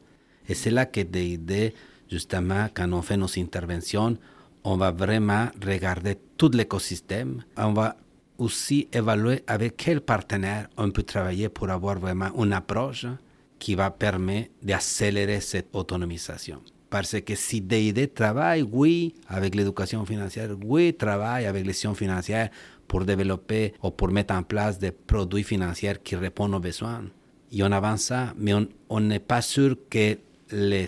Et 0.48 0.53
c'est 0.53 0.70
là 0.72 0.86
que 0.86 1.01
des 1.01 1.25
idées, 1.25 1.74
justement, 2.10 2.68
quand 2.74 2.91
on 2.91 3.01
fait 3.01 3.18
nos 3.18 3.39
interventions, 3.39 4.18
on 4.63 4.77
va 4.77 4.91
vraiment 4.91 5.48
regarder 5.65 6.18
tout 6.38 6.50
l'écosystème. 6.53 7.44
On 7.58 7.74
va 7.74 7.96
aussi 8.38 8.88
évaluer 8.94 9.44
avec 9.48 9.77
quels 9.77 10.01
partenaires 10.01 10.68
on 10.77 10.91
peut 10.91 11.03
travailler 11.03 11.50
pour 11.50 11.70
avoir 11.70 12.00
vraiment 12.00 12.29
une 12.38 12.53
approche 12.53 13.06
qui 13.59 13.75
va 13.75 13.91
permettre 13.91 14.49
d'accélérer 14.63 15.41
cette 15.41 15.69
autonomisation. 15.73 16.61
Parce 16.89 17.19
que 17.21 17.35
si 17.35 17.61
DID 17.61 18.13
travaille, 18.13 18.63
oui, 18.63 19.13
avec 19.27 19.53
l'éducation 19.53 20.03
financière, 20.05 20.49
oui, 20.65 20.93
travaille 20.93 21.45
avec 21.45 21.63
les 21.63 21.73
gestion 21.73 21.93
financière 21.93 22.49
pour 22.87 23.05
développer 23.05 23.73
ou 23.83 23.91
pour 23.91 24.09
mettre 24.09 24.33
en 24.33 24.41
place 24.41 24.79
des 24.79 24.91
produits 24.91 25.43
financiers 25.43 25.97
qui 26.03 26.15
répondent 26.15 26.55
aux 26.55 26.59
besoins. 26.59 27.03
Et 27.51 27.61
on 27.61 27.71
avance 27.71 28.01
ça, 28.01 28.33
mais 28.37 28.53
on 28.89 28.99
n'est 28.99 29.19
pas 29.19 29.41
sûr 29.41 29.75
que 29.89 30.17
les, 30.51 30.87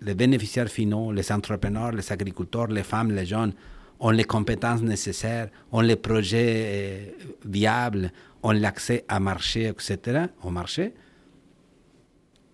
les 0.00 0.14
bénéficiaires 0.14 0.68
finaux, 0.68 1.12
les 1.12 1.30
entrepreneurs, 1.30 1.92
les 1.92 2.10
agriculteurs, 2.10 2.68
les 2.68 2.82
femmes, 2.82 3.10
les 3.12 3.26
jeunes, 3.26 3.52
ont 4.00 4.10
les 4.10 4.24
compétences 4.24 4.82
nécessaires, 4.82 5.48
ont 5.72 5.80
les 5.80 5.96
projets 5.96 6.64
euh, 6.66 7.26
viables, 7.44 8.12
ont 8.42 8.52
l'accès 8.52 9.04
à 9.08 9.20
marché, 9.20 9.66
etc., 9.68 10.26
au 10.42 10.50
marché, 10.50 10.94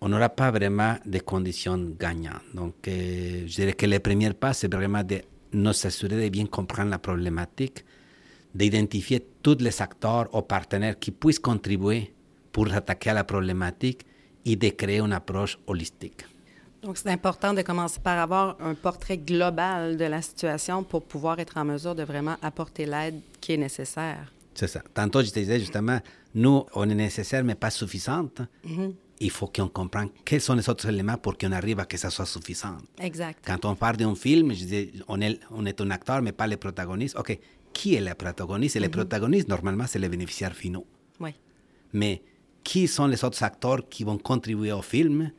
on 0.01 0.09
n'aura 0.09 0.29
pas 0.29 0.49
vraiment 0.51 0.95
de 1.05 1.19
conditions 1.19 1.77
gagnantes. 1.99 2.41
Donc, 2.53 2.73
euh, 2.87 3.43
je 3.45 3.55
dirais 3.55 3.73
que 3.73 3.85
le 3.85 3.99
premier 3.99 4.33
pas, 4.33 4.53
c'est 4.53 4.73
vraiment 4.73 5.03
de 5.03 5.21
nous 5.53 5.69
assurer 5.69 6.23
de 6.23 6.29
bien 6.29 6.47
comprendre 6.47 6.89
la 6.89 6.97
problématique, 6.97 7.85
d'identifier 8.53 9.23
tous 9.43 9.57
les 9.59 9.81
acteurs 9.81 10.27
ou 10.33 10.41
partenaires 10.41 10.97
qui 10.99 11.11
puissent 11.11 11.39
contribuer 11.39 12.13
pour 12.51 12.73
attaquer 12.73 13.11
à 13.11 13.13
la 13.13 13.23
problématique 13.23 14.01
et 14.43 14.55
de 14.55 14.69
créer 14.69 14.99
une 14.99 15.13
approche 15.13 15.59
holistique. 15.67 16.25
Donc, 16.81 16.97
c'est 16.97 17.09
important 17.09 17.53
de 17.53 17.61
commencer 17.61 17.99
par 17.99 18.17
avoir 18.17 18.57
un 18.59 18.73
portrait 18.73 19.17
global 19.19 19.97
de 19.97 20.05
la 20.05 20.23
situation 20.23 20.83
pour 20.83 21.03
pouvoir 21.03 21.39
être 21.39 21.57
en 21.57 21.63
mesure 21.65 21.93
de 21.93 22.01
vraiment 22.01 22.37
apporter 22.41 22.87
l'aide 22.87 23.21
qui 23.39 23.53
est 23.53 23.57
nécessaire. 23.57 24.33
C'est 24.55 24.67
ça. 24.67 24.81
Tantôt, 24.93 25.21
je 25.21 25.29
te 25.29 25.39
disais 25.39 25.59
justement, 25.59 25.99
nous, 26.33 26.65
on 26.73 26.89
est 26.89 26.95
nécessaire, 26.95 27.43
mais 27.43 27.53
pas 27.53 27.69
suffisante. 27.69 28.41
Mm-hmm. 28.65 28.93
Il 29.23 29.29
faut 29.31 29.47
qu'on 29.47 29.67
comprenne 29.69 30.09
quels 30.25 30.41
sont 30.41 30.55
les 30.55 30.67
autres 30.69 30.87
éléments 30.89 31.15
pour 31.17 31.37
qu'on 31.37 31.51
arrive 31.51 31.79
à 31.79 31.85
que 31.85 31.95
ça 31.95 32.09
soit 32.09 32.25
suffisant. 32.25 32.77
Exact. 32.99 33.43
Quand 33.45 33.63
on 33.65 33.75
parle 33.75 33.97
d'un 33.97 34.15
film, 34.15 34.51
je 34.51 34.57
disais, 34.65 34.91
on 35.07 35.21
est, 35.21 35.39
on 35.51 35.65
est 35.65 35.79
un 35.79 35.91
acteur, 35.91 36.21
mais 36.21 36.31
pas 36.31 36.47
le 36.47 36.57
protagoniste. 36.57 37.17
OK, 37.17 37.39
qui 37.71 37.95
est 37.95 38.01
le 38.01 38.13
protagoniste? 38.15 38.75
Et 38.75 38.79
les 38.79 38.87
mm-hmm. 38.87 38.91
protagonistes, 38.91 39.47
normalement, 39.47 39.85
c'est 39.87 39.99
les 39.99 40.09
bénéficiaires 40.09 40.53
finaux. 40.55 40.85
Oui. 41.19 41.35
Mais 41.93 42.21
qui 42.63 42.87
sont 42.87 43.07
les 43.07 43.23
autres 43.23 43.41
acteurs 43.43 43.87
qui 43.89 44.03
vont 44.03 44.17
contribuer 44.17 44.71
au 44.71 44.81
film? 44.81 45.31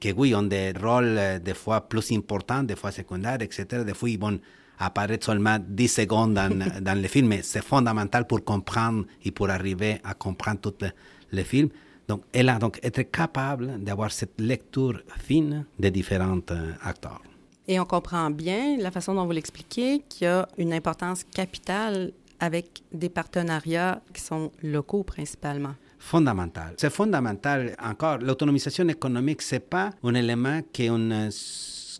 que 0.00 0.12
oui, 0.12 0.34
ont 0.34 0.42
des 0.42 0.72
rôles 0.72 1.16
euh, 1.18 1.38
des 1.38 1.54
fois 1.54 1.80
plus 1.88 2.12
importants, 2.12 2.62
des 2.62 2.76
fois 2.76 2.90
secondaires, 2.92 3.40
etc. 3.40 3.82
Des 3.84 3.94
fois, 3.94 4.10
ils 4.10 4.18
vont 4.18 4.38
apparaître 4.78 5.24
seulement 5.24 5.58
10 5.60 5.88
secondes 5.88 6.34
dans, 6.34 6.50
dans 6.80 7.00
le 7.00 7.08
film, 7.08 7.28
mais 7.28 7.42
c'est 7.42 7.64
fondamental 7.64 8.26
pour 8.26 8.44
comprendre 8.44 9.06
et 9.24 9.30
pour 9.30 9.48
arriver 9.50 9.98
à 10.04 10.14
comprendre 10.14 10.60
tout 10.60 10.74
le, 10.80 10.90
le 11.32 11.42
film. 11.42 11.68
Donc, 12.08 12.22
elle 12.32 12.48
a 12.48 12.58
donc 12.58 12.78
être 12.82 13.02
capable 13.10 13.82
d'avoir 13.82 14.12
cette 14.12 14.40
lecture 14.40 15.00
fine 15.18 15.64
des 15.78 15.90
différents 15.90 16.40
euh, 16.50 16.72
acteurs. 16.82 17.22
Et 17.68 17.80
on 17.80 17.84
comprend 17.84 18.30
bien 18.30 18.76
la 18.78 18.90
façon 18.92 19.14
dont 19.14 19.26
vous 19.26 19.32
l'expliquez 19.32 20.02
qu'il 20.08 20.26
y 20.26 20.28
a 20.28 20.46
une 20.56 20.72
importance 20.72 21.24
capitale 21.24 22.12
avec 22.38 22.82
des 22.92 23.08
partenariats 23.08 24.00
qui 24.12 24.20
sont 24.20 24.52
locaux 24.62 25.02
principalement 25.02 25.74
fondamental. 25.98 26.74
C'est 26.76 26.90
fondamental 26.90 27.74
encore. 27.82 28.18
L'autonomisation 28.18 28.86
économique, 28.88 29.42
c'est 29.42 29.60
pas 29.68 29.90
un 30.04 30.14
élément 30.14 30.60
qui 30.72 30.88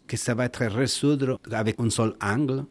que 0.07 0.17
ça 0.17 0.35
va 0.35 0.45
être 0.45 0.65
résoudre 0.67 1.41
avec 1.51 1.81
un 1.81 1.91
seul 1.91 2.15
angle 2.21 2.65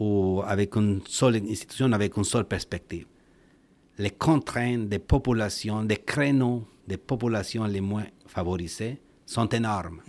ou 0.00 0.42
avec 0.44 0.74
une 0.74 1.00
seule 1.06 1.36
institution, 1.36 1.92
avec 1.92 2.16
une 2.16 2.24
seule 2.24 2.44
perspective. 2.44 3.06
Les 3.98 4.10
contraintes 4.10 4.88
des 4.88 4.98
populations, 4.98 5.82
des 5.82 5.98
créneaux 5.98 6.64
des 6.86 6.96
populations 6.96 7.64
les 7.64 7.80
moins 7.80 8.06
favorisées 8.26 9.00
sont 9.26 9.48
énormes. 9.48 10.00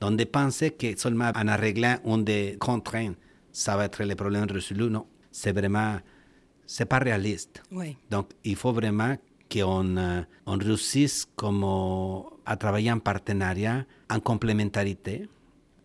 Donc, 0.00 0.16
de 0.16 0.24
penser 0.24 0.72
que 0.72 0.98
seulement 0.98 1.30
en 1.34 1.56
réglant 1.56 1.96
une 2.04 2.24
des 2.24 2.56
contraintes, 2.58 3.16
ça 3.52 3.76
va 3.76 3.86
être 3.86 4.04
le 4.04 4.14
problème 4.14 4.46
résolu, 4.50 4.90
non. 4.90 5.06
C'est 5.30 5.52
vraiment, 5.52 5.98
c'est 6.66 6.84
pas 6.84 6.98
réaliste. 6.98 7.62
Oui. 7.72 7.96
Donc, 8.10 8.30
il 8.44 8.56
faut 8.56 8.72
vraiment 8.72 9.16
qu'on 9.50 9.96
euh, 9.96 10.22
on 10.46 10.58
réussisse 10.58 11.26
comme 11.36 11.64
à 12.44 12.56
travailler 12.56 12.92
en 12.92 12.98
partenariat, 12.98 13.84
en 14.10 14.20
complémentarité, 14.20 15.28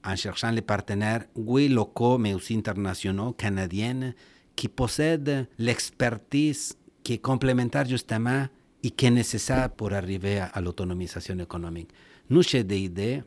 en 0.03 0.15
cherchant 0.15 0.51
les 0.51 0.62
partenaires, 0.62 1.24
oui, 1.36 1.67
locaux, 1.67 2.17
mais 2.17 2.34
aussi 2.34 2.55
internationaux, 2.55 3.34
canadiens, 3.34 4.13
qui 4.55 4.67
possèdent 4.67 5.48
l'expertise 5.58 6.75
qui 7.11 7.15
est 7.15 7.17
complémentaire 7.17 7.85
justement 7.85 8.47
et 8.81 8.89
qui 8.89 9.05
est 9.05 9.11
nécessaire 9.11 9.69
pour 9.69 9.91
arriver 9.91 10.39
à, 10.39 10.61
l'autonomisation 10.61 11.37
économique. 11.39 11.89
Nous, 12.29 12.41
chez 12.41 12.63
DID, 12.63 13.21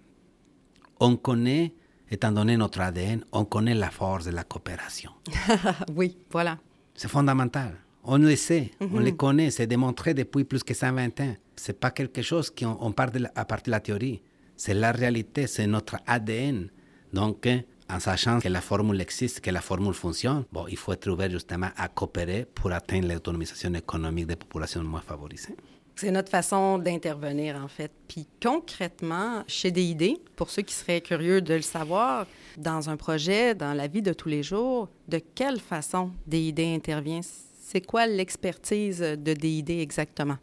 on 1.00 1.16
connaît, 1.16 1.74
étant 2.10 2.32
donné 2.32 2.56
notre 2.56 2.80
ADN, 2.80 3.22
on 3.30 3.44
connaît 3.44 3.74
la 3.74 3.90
force 3.90 4.24
de 4.24 4.30
la 4.30 4.44
coopération. 4.44 5.10
oui, 5.94 6.16
voilà. 6.30 6.58
C'est 6.94 7.08
fondamental. 7.08 7.74
On 8.04 8.16
le 8.16 8.34
sait, 8.36 8.70
on 8.80 9.00
le 9.00 9.12
connaît, 9.12 9.50
c'est 9.50 9.66
démontré 9.66 10.14
depuis 10.14 10.44
plus 10.44 10.62
que 10.62 10.72
120 10.72 11.20
ans. 11.20 11.36
C'est 11.54 11.78
pas 11.78 11.90
quelque 11.90 12.22
chose 12.22 12.48
qu'on 12.50 12.78
on 12.80 12.92
part 12.92 13.10
à 13.34 13.44
partir 13.44 13.66
de 13.66 13.70
la 13.72 13.80
théorie. 13.80 14.22
C'est 14.56 14.72
la 14.72 14.92
réalité, 14.92 15.46
c'est 15.46 15.66
notre 15.66 15.96
ADN. 16.06 16.70
Donc, 17.12 17.46
en 17.94 18.00
sachant 18.00 18.40
que 18.40 18.48
la 18.48 18.60
formule 18.60 19.00
existe, 19.00 19.40
que 19.40 19.50
la 19.50 19.60
formule 19.60 19.94
fonctionne, 19.94 20.44
bon, 20.52 20.66
il 20.68 20.76
faut 20.76 20.92
être 20.92 21.08
ouvert 21.08 21.30
justement 21.30 21.68
à 21.76 21.86
coopérer 21.88 22.44
pour 22.52 22.72
atteindre 22.72 23.06
l'autonomisation 23.08 23.72
économique 23.74 24.26
des 24.26 24.36
populations 24.36 24.82
moins 24.82 25.00
favorisées. 25.00 25.54
C'est 25.94 26.10
notre 26.10 26.28
façon 26.28 26.78
d'intervenir, 26.78 27.54
en 27.54 27.68
fait. 27.68 27.92
Puis 28.08 28.26
concrètement, 28.42 29.44
chez 29.46 29.70
DID, 29.70 30.18
pour 30.34 30.50
ceux 30.50 30.62
qui 30.62 30.74
seraient 30.74 31.00
curieux 31.00 31.40
de 31.40 31.54
le 31.54 31.62
savoir, 31.62 32.26
dans 32.56 32.90
un 32.90 32.96
projet, 32.96 33.54
dans 33.54 33.74
la 33.74 33.86
vie 33.86 34.02
de 34.02 34.12
tous 34.12 34.28
les 34.28 34.42
jours, 34.42 34.88
de 35.06 35.20
quelle 35.36 35.60
façon 35.60 36.10
DID 36.26 36.58
intervient? 36.58 37.20
C'est 37.22 37.86
quoi 37.86 38.08
l'expertise 38.08 38.98
de 38.98 39.32
DID 39.34 39.70
exactement? 39.70 40.38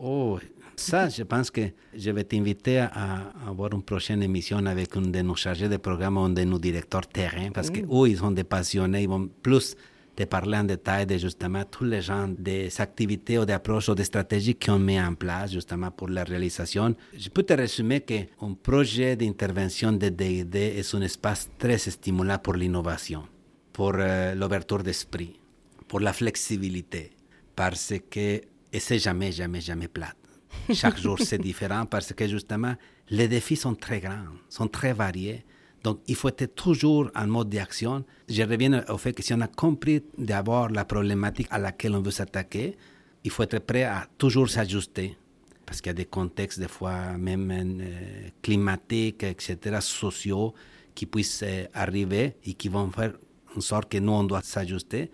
Oh, 0.00 0.38
ça, 0.76 1.08
je 1.08 1.22
pense 1.22 1.50
que 1.50 1.62
je 1.96 2.10
vais 2.10 2.24
t'inviter 2.24 2.78
à 2.78 3.32
avoir 3.46 3.72
une 3.72 3.82
prochaine 3.82 4.22
émission 4.22 4.64
avec 4.66 4.96
un 4.96 5.02
de 5.02 5.20
nos 5.22 5.34
chargés 5.34 5.68
de 5.68 5.76
programme, 5.76 6.18
un 6.18 6.30
de 6.30 6.42
nos 6.44 6.58
directeurs 6.58 7.06
terrain, 7.06 7.50
parce 7.52 7.70
que 7.70 7.80
eux, 7.80 8.08
ils 8.08 8.18
sont 8.18 8.30
des 8.30 8.44
passionnés, 8.44 9.02
ils 9.02 9.08
vont 9.08 9.28
plus 9.42 9.76
te 10.16 10.24
parler 10.24 10.58
en 10.58 10.64
détail 10.64 11.06
de 11.06 11.16
justement 11.18 11.64
tous 11.64 11.84
les 11.84 12.00
gens 12.00 12.28
des 12.28 12.70
activités 12.80 13.36
ou 13.38 13.44
des 13.44 13.52
approches 13.52 13.88
ou 13.88 13.94
des 13.96 14.04
stratégies 14.04 14.54
qu'on 14.54 14.78
met 14.78 15.00
en 15.00 15.14
place 15.14 15.52
justement 15.52 15.90
pour 15.90 16.08
la 16.08 16.22
réalisation. 16.22 16.94
Je 17.16 17.28
peux 17.28 17.42
te 17.42 17.52
résumer 17.52 18.00
qu'un 18.00 18.54
projet 18.62 19.16
d'intervention 19.16 19.92
de 19.92 20.08
DID 20.08 20.54
est 20.54 20.94
un 20.94 21.02
espace 21.02 21.50
très 21.58 21.78
stimulant 21.78 22.38
pour 22.38 22.54
l'innovation, 22.54 23.24
pour 23.72 23.94
euh, 23.96 24.34
l'ouverture 24.36 24.84
d'esprit 24.84 25.40
pour 25.88 26.00
la 26.00 26.12
flexibilité, 26.12 27.12
parce 27.54 27.94
que, 28.10 28.40
et 28.72 28.80
c'est 28.80 28.98
jamais, 28.98 29.32
jamais, 29.32 29.60
jamais 29.60 29.88
plate. 29.88 30.16
Chaque 30.72 30.98
jour, 30.98 31.18
c'est 31.18 31.38
différent 31.38 31.86
parce 31.86 32.12
que 32.12 32.26
justement, 32.26 32.74
les 33.10 33.28
défis 33.28 33.56
sont 33.56 33.74
très 33.74 34.00
grands, 34.00 34.24
sont 34.48 34.68
très 34.68 34.92
variés. 34.92 35.44
Donc, 35.82 36.00
il 36.06 36.14
faut 36.14 36.28
être 36.28 36.54
toujours 36.54 37.10
en 37.14 37.26
mode 37.26 37.50
d'action. 37.50 38.04
Je 38.28 38.42
reviens 38.42 38.82
au 38.88 38.96
fait 38.96 39.12
que 39.12 39.22
si 39.22 39.34
on 39.34 39.40
a 39.42 39.46
compris 39.48 40.02
d'abord 40.16 40.70
la 40.70 40.86
problématique 40.86 41.48
à 41.50 41.58
laquelle 41.58 41.94
on 41.94 42.00
veut 42.00 42.10
s'attaquer, 42.10 42.76
il 43.22 43.30
faut 43.30 43.42
être 43.42 43.58
prêt 43.58 43.84
à 43.84 44.06
toujours 44.16 44.48
s'ajuster. 44.48 45.16
Parce 45.66 45.80
qu'il 45.80 45.90
y 45.90 45.90
a 45.90 45.94
des 45.94 46.06
contextes, 46.06 46.58
des 46.58 46.68
fois 46.68 47.18
même 47.18 47.50
euh, 47.50 48.28
climatiques, 48.42 49.22
etc., 49.24 49.78
sociaux, 49.80 50.54
qui 50.94 51.06
puissent 51.06 51.42
euh, 51.42 51.64
arriver 51.74 52.36
et 52.44 52.54
qui 52.54 52.68
vont 52.68 52.90
faire 52.90 53.12
en 53.56 53.60
sorte 53.60 53.90
que 53.90 53.98
nous, 53.98 54.12
on 54.12 54.24
doit 54.24 54.42
s'ajuster. 54.42 55.10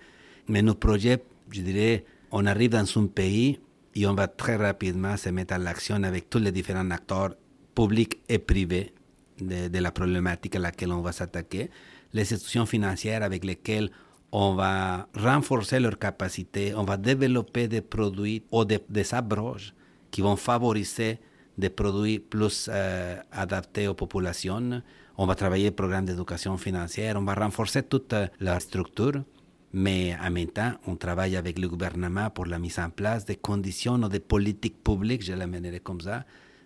Mais 0.48 0.62
nos 0.62 0.74
projets, 0.74 1.22
je 1.50 1.62
dirais, 1.62 2.04
on 2.30 2.46
arrive 2.46 2.70
dans 2.70 2.98
un 2.98 3.06
pays 3.06 3.58
et 3.94 4.06
on 4.06 4.14
va 4.14 4.28
très 4.28 4.56
rapidement 4.56 5.16
se 5.16 5.28
mettre 5.30 5.54
en 5.54 5.66
action 5.66 6.02
avec 6.02 6.30
tous 6.30 6.38
les 6.38 6.52
différents 6.52 6.90
acteurs 6.90 7.34
publics 7.74 8.20
et 8.28 8.38
privés 8.38 8.92
de, 9.40 9.78
la 9.78 9.90
problématique 9.90 10.56
à 10.56 10.58
laquelle 10.58 10.92
on 10.92 11.00
va 11.00 11.12
s'attaquer. 11.12 11.70
Les 12.12 12.22
institutions 12.22 12.66
financières 12.66 13.22
avec 13.22 13.44
lesquelles 13.44 13.90
on 14.32 14.54
va 14.54 15.08
renforcer 15.16 15.80
leurs 15.80 15.98
capacités, 15.98 16.74
on 16.74 16.84
va 16.84 16.96
développer 16.96 17.66
des 17.66 17.80
produits 17.80 18.44
ou 18.52 18.64
des, 18.64 18.78
des 18.88 19.14
approches 19.14 19.74
qui 20.10 20.20
vont 20.20 20.36
favoriser 20.36 21.18
des 21.58 21.70
produits 21.70 22.18
plus 22.20 22.68
euh, 22.72 23.16
adaptés 23.32 23.88
aux 23.88 23.94
populations. 23.94 24.82
On 25.18 25.26
va 25.26 25.34
travailler 25.34 25.70
programmes 25.72 26.04
d'éducation 26.04 26.56
financière, 26.56 27.16
on 27.16 27.22
va 27.24 27.34
renforcer 27.34 27.82
toute 27.82 28.14
la 28.38 28.60
structure 28.60 29.22
mais 29.72 30.16
en 30.20 30.30
même 30.30 30.48
temps, 30.48 30.72
on 30.86 30.96
travaille 30.96 31.36
avec 31.36 31.58
le 31.58 31.68
gouvernement 31.68 32.28
pour 32.30 32.46
la 32.46 32.58
mise 32.58 32.78
en 32.78 32.90
place 32.90 33.24
des 33.24 33.36
conditions 33.36 33.94
ou 33.94 34.08
des 34.08 34.20
politiques 34.20 34.82
publiques, 34.82 35.24
je 35.24 35.32
l'amènerai 35.32 35.80
comme 35.80 36.00
ça, 36.00 36.24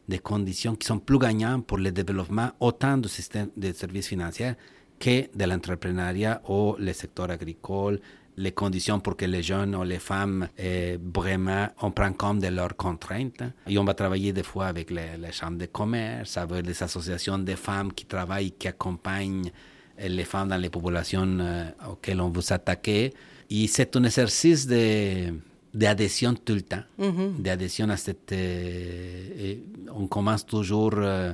des 0.09 0.19
conditions 0.19 0.75
qui 0.75 0.87
sont 0.87 0.99
plus 0.99 1.19
gagnantes 1.19 1.67
pour 1.67 1.79
le 1.79 1.91
développement 1.93 2.51
autant 2.61 2.97
du 2.99 3.09
système 3.09 3.49
de 3.57 3.73
services 3.73 4.09
financiers 4.09 4.53
que 4.99 5.37
de 5.37 5.45
l'entrepreneuriat 5.45 6.41
ou 6.49 6.77
le 6.79 6.93
secteur 6.93 7.31
agricole, 7.31 8.01
les 8.37 8.53
conditions 8.53 9.01
pour 9.01 9.17
que 9.17 9.25
les 9.27 9.43
jeunes 9.43 9.77
ou 9.77 9.83
les 9.85 9.99
femmes 9.99 10.49
eh, 10.59 10.99
vraiment 11.15 11.69
on 11.83 11.91
prend 11.91 12.13
compte 12.13 12.41
de 12.41 12.49
leurs 12.49 12.77
contraintes. 12.77 13.43
Et 13.67 13.79
on 13.79 13.85
va 13.85 13.95
travailler 13.95 14.33
des 14.33 14.43
fois 14.43 14.67
avec 14.67 14.91
les, 14.91 15.17
les 15.19 15.33
chambres 15.33 15.59
de 15.59 15.67
commerce, 15.67 16.37
avec 16.37 16.63
des 16.65 16.83
associations 16.83 17.39
de 17.39 17.55
femmes 17.55 17.93
qui 17.93 18.07
travaillent, 18.07 18.53
qui 18.53 18.69
accompagnent 18.69 19.51
les 19.99 20.25
femmes 20.25 20.49
dans 20.49 20.57
les 20.57 20.71
populations 20.71 21.39
euh, 21.41 21.65
auxquelles 21.91 22.21
on 22.21 22.31
veut 22.31 22.43
s'attaquer. 22.43 23.13
Et 23.51 23.67
c'est 23.67 23.95
un 23.97 24.05
exercice 24.05 24.67
d'adhésion 24.67 26.35
tout 26.35 26.55
le 26.55 26.63
temps, 26.63 26.83
mm-hmm. 26.99 27.41
d'adhésion 27.41 27.89
à 27.91 27.97
cette... 27.97 28.33
Euh, 28.33 29.55
on 29.95 30.07
commence 30.07 30.45
toujours 30.47 30.95
euh, 30.97 31.33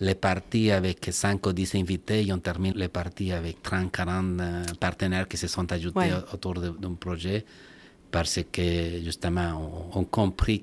les 0.00 0.14
parties 0.14 0.70
avec 0.70 1.08
5 1.10 1.44
ou 1.46 1.52
10 1.52 1.76
invités 1.76 2.26
et 2.26 2.32
on 2.32 2.38
termine 2.38 2.74
les 2.76 2.88
parties 2.88 3.32
avec 3.32 3.62
30, 3.62 3.90
40 3.90 4.78
partenaires 4.78 5.28
qui 5.28 5.36
se 5.36 5.46
sont 5.46 5.70
ajoutés 5.72 6.10
autour 6.32 6.54
d'un 6.54 6.94
projet 6.94 7.44
parce 8.10 8.40
que 8.52 9.00
justement 9.02 9.90
on, 9.94 10.02
a 10.02 10.04
compris 10.04 10.62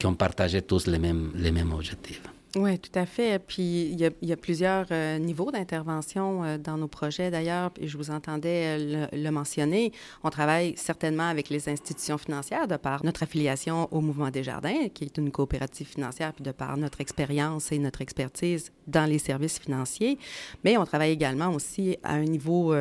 qu'on 0.00 0.14
partageait 0.14 0.62
tous 0.62 0.86
les 0.86 0.98
mêmes, 0.98 1.30
les 1.34 1.52
mêmes 1.52 1.72
objectifs. 1.72 2.22
Oui, 2.58 2.76
tout 2.78 2.98
à 2.98 3.06
fait. 3.06 3.38
Puis 3.38 3.62
il 3.92 4.00
y 4.00 4.32
a, 4.32 4.36
plusieurs 4.36 4.86
euh, 4.90 5.18
niveaux 5.18 5.52
d'intervention 5.52 6.42
euh, 6.42 6.58
dans 6.58 6.76
nos 6.76 6.88
projets 6.88 7.30
d'ailleurs, 7.30 7.70
et 7.80 7.86
je 7.86 7.96
vous 7.96 8.10
entendais 8.10 8.78
euh, 8.80 9.06
le, 9.12 9.30
mentionner. 9.30 9.92
On 10.24 10.30
travaille 10.30 10.74
certainement 10.76 11.28
avec 11.28 11.50
les 11.50 11.68
institutions 11.68 12.18
financières 12.18 12.66
de 12.66 12.76
par 12.76 13.04
notre 13.04 13.22
affiliation 13.22 13.88
au 13.92 14.00
Mouvement 14.00 14.30
des 14.30 14.42
Jardins, 14.42 14.88
qui 14.92 15.04
est 15.04 15.18
une 15.18 15.30
coopérative 15.30 15.86
financière, 15.86 16.32
puis 16.32 16.42
de 16.42 16.50
par 16.50 16.76
notre 16.76 17.00
expérience 17.00 17.70
et 17.70 17.78
notre 17.78 18.02
expertise 18.02 18.72
dans 18.88 19.08
les 19.08 19.18
services 19.18 19.60
financiers. 19.60 20.18
Mais 20.64 20.76
on 20.76 20.84
travaille 20.84 21.12
également 21.12 21.50
aussi 21.50 21.96
à 22.02 22.14
un 22.14 22.24
niveau 22.24 22.74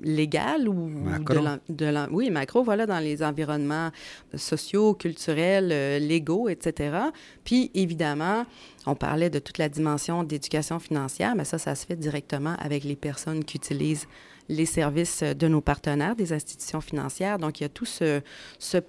légal 0.00 0.68
ou 0.68 0.74
macro. 0.74 1.34
de, 1.68 2.12
oui 2.12 2.30
macro, 2.30 2.62
voilà, 2.62 2.86
dans 2.86 2.98
les 3.00 3.22
environnements 3.22 3.90
sociaux, 4.36 4.94
culturels, 4.94 5.68
légaux, 6.06 6.48
etc. 6.48 6.98
Puis 7.44 7.70
évidemment 7.74 8.44
on 8.86 8.94
parlait 8.94 9.30
de 9.30 9.38
toute 9.38 9.58
la 9.58 9.68
dimension 9.68 10.24
d'éducation 10.24 10.78
financière, 10.78 11.34
mais 11.34 11.44
ça, 11.44 11.58
ça 11.58 11.74
se 11.74 11.86
fait 11.86 11.96
directement 11.96 12.56
avec 12.58 12.84
les 12.84 12.96
personnes 12.96 13.44
qui 13.44 13.56
utilisent 13.56 14.08
les 14.48 14.66
services 14.66 15.22
de 15.22 15.48
nos 15.48 15.60
partenaires, 15.60 16.16
des 16.16 16.32
institutions 16.32 16.80
financières. 16.80 17.38
Donc, 17.38 17.60
il 17.60 17.64
y 17.64 17.66
a 17.66 17.68
tout 17.68 17.86
ce, 17.86 18.20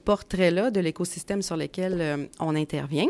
portrait-là 0.03 0.71
de 0.71 0.79
l'écosystème 0.79 1.41
sur 1.41 1.57
lequel 1.57 2.01
euh, 2.01 2.25
on 2.39 2.55
intervient. 2.55 3.07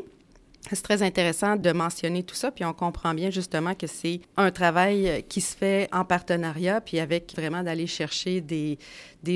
C'est 0.71 0.81
très 0.81 1.03
intéressant 1.03 1.57
de 1.57 1.71
mentionner 1.73 2.23
tout 2.23 2.35
ça, 2.35 2.49
puis 2.49 2.63
on 2.63 2.71
comprend 2.71 3.13
bien 3.13 3.29
justement 3.29 3.75
que 3.75 3.85
c'est 3.85 4.21
un 4.37 4.49
travail 4.49 5.25
qui 5.27 5.41
se 5.41 5.57
fait 5.57 5.89
en 5.91 6.05
partenariat, 6.05 6.79
puis 6.79 6.99
avec 6.99 7.33
vraiment 7.35 7.63
d'aller 7.63 7.85
chercher 7.85 8.39
des, 8.39 8.77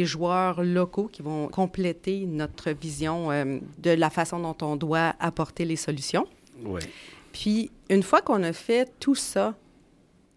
joueurs 0.05 0.63
locaux 0.63 1.09
qui 1.11 1.21
vont 1.21 1.49
compléter 1.49 2.25
notre 2.25 2.71
vision 2.71 3.29
euh, 3.31 3.59
de 3.79 3.91
la 3.91 4.09
façon 4.09 4.39
dont 4.39 4.55
on 4.61 4.77
doit 4.77 5.15
apporter 5.19 5.65
les 5.65 5.75
solutions. 5.75 6.25
Oui. 6.63 6.81
Puis, 7.39 7.69
une 7.91 8.01
fois 8.01 8.21
qu'on 8.21 8.41
a 8.41 8.51
fait 8.51 8.91
tout 8.99 9.13
ça, 9.13 9.55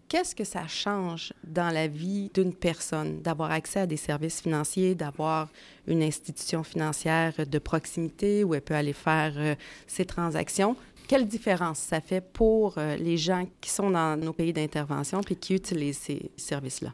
qu'est-ce 0.07 0.35
que 0.35 0.43
ça 0.43 0.67
change 0.67 1.33
dans 1.43 1.73
la 1.73 1.87
vie 1.87 2.29
d'une 2.31 2.53
personne 2.53 3.23
d'avoir 3.23 3.49
accès 3.49 3.79
à 3.79 3.87
des 3.87 3.97
services 3.97 4.39
financiers, 4.39 4.93
d'avoir 4.93 5.49
une 5.87 6.03
institution 6.03 6.63
financière 6.63 7.33
de 7.43 7.59
proximité 7.59 8.43
où 8.43 8.53
elle 8.53 8.61
peut 8.61 8.75
aller 8.75 8.93
faire 8.93 9.33
euh, 9.35 9.55
ses 9.87 10.05
transactions? 10.05 10.75
Quelle 11.07 11.27
différence 11.27 11.79
ça 11.79 12.01
fait 12.01 12.21
pour 12.21 12.77
euh, 12.77 12.95
les 12.97 13.17
gens 13.17 13.47
qui 13.59 13.71
sont 13.71 13.89
dans 13.89 14.15
nos 14.15 14.31
pays 14.31 14.53
d'intervention 14.53 15.21
et 15.27 15.35
qui 15.35 15.55
utilisent 15.55 15.97
ces 15.97 16.29
services-là? 16.37 16.93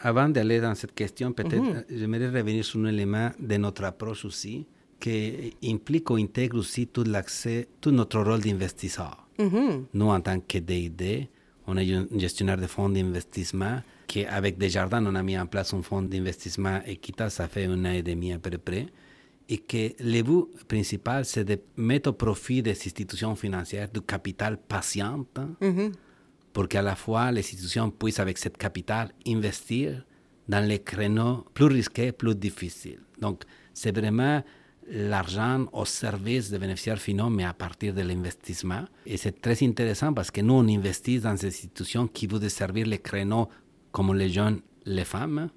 Avant 0.00 0.28
d'aller 0.28 0.60
dans 0.60 0.74
cette 0.74 0.94
question, 0.94 1.32
peut-être 1.32 1.62
Mhm. 1.62 1.84
j'aimerais 1.88 2.28
revenir 2.28 2.62
sur 2.62 2.78
un 2.80 2.88
élément 2.88 3.30
de 3.40 3.56
notre 3.56 3.84
approche 3.84 4.26
aussi, 4.26 4.66
qui 5.00 5.54
implique 5.64 6.10
ou 6.10 6.16
intègre 6.16 6.58
aussi 6.58 6.86
tout 6.86 7.04
l'accès, 7.04 7.68
tout 7.80 7.90
notre 7.90 8.20
rôle 8.20 8.40
d'investisseur. 8.40 9.26
Mhm. 9.38 9.86
Nous, 9.92 10.06
en 10.08 10.20
tant 10.20 10.40
que 10.40 10.58
DID, 10.58 11.28
on 11.66 11.76
est 11.76 11.92
un 11.92 12.06
gestionnaire 12.16 12.56
de 12.56 12.66
fonds 12.66 12.88
d'investissement 12.88 13.82
qui, 14.06 14.24
avec 14.24 14.56
Desjardins, 14.56 15.04
on 15.04 15.14
a 15.14 15.22
mis 15.22 15.38
en 15.38 15.46
place 15.46 15.74
un 15.74 15.82
fonds 15.82 16.02
d'investissement 16.02 16.80
équitable, 16.86 17.30
ça 17.30 17.48
fait 17.48 17.64
un 17.66 17.84
an 17.84 17.90
et 17.92 18.02
demi 18.02 18.32
à 18.32 18.38
peu 18.38 18.56
près, 18.56 18.86
et 19.48 19.58
que 19.58 19.92
le 20.00 20.22
but 20.22 20.46
principal, 20.66 21.24
c'est 21.24 21.44
de 21.44 21.58
mettre 21.76 22.10
au 22.10 22.12
profit 22.12 22.62
des 22.62 22.70
institutions 22.70 23.34
financières 23.36 23.88
du 23.88 24.00
capital 24.00 24.56
patient 24.58 25.24
Mhm. 25.60 25.92
pour 26.52 26.68
qu'à 26.68 26.82
la 26.82 26.96
fois 26.96 27.30
les 27.32 27.40
institutions 27.40 27.90
puissent, 27.90 28.18
avec 28.20 28.38
cette 28.38 28.56
capital, 28.56 29.10
investir 29.26 30.04
dans 30.48 30.64
les 30.66 30.78
créneaux 30.78 31.44
plus 31.52 31.66
risqués, 31.66 32.12
plus 32.12 32.34
difficiles. 32.34 33.00
Donc, 33.20 33.42
c'est 33.74 33.94
vraiment 33.94 34.42
l'argent 34.90 35.66
au 35.72 35.84
service 35.84 36.50
des 36.50 36.58
bénéficiaires 36.58 36.98
finaux, 36.98 37.30
mais 37.30 37.44
à 37.44 37.52
partir 37.52 37.92
de 37.94 38.02
l'investissement. 38.02 38.84
Et 39.04 39.16
c'est 39.16 39.40
très 39.40 39.62
intéressant 39.64 40.12
parce 40.12 40.30
que 40.30 40.40
nous, 40.40 40.54
on 40.54 40.68
investit 40.68 41.18
dans 41.18 41.34
des 41.34 41.46
institutions 41.46 42.06
qui 42.06 42.26
vont 42.26 42.40
servir 42.48 42.86
les 42.86 42.98
créneaux 42.98 43.48
comme 43.90 44.14
les 44.14 44.28
jeunes, 44.28 44.60
les 44.84 45.04
femmes, 45.04 45.48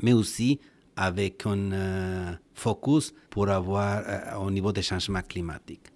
mais 0.00 0.12
aussi 0.12 0.58
avec 0.96 1.46
un 1.46 1.72
euh, 1.72 2.32
focus 2.54 3.14
pour 3.30 3.48
avoir 3.48 4.02
euh, 4.06 4.36
au 4.38 4.50
niveau 4.50 4.72
des 4.72 4.82
changements 4.82 5.22
climatiques. 5.22 5.86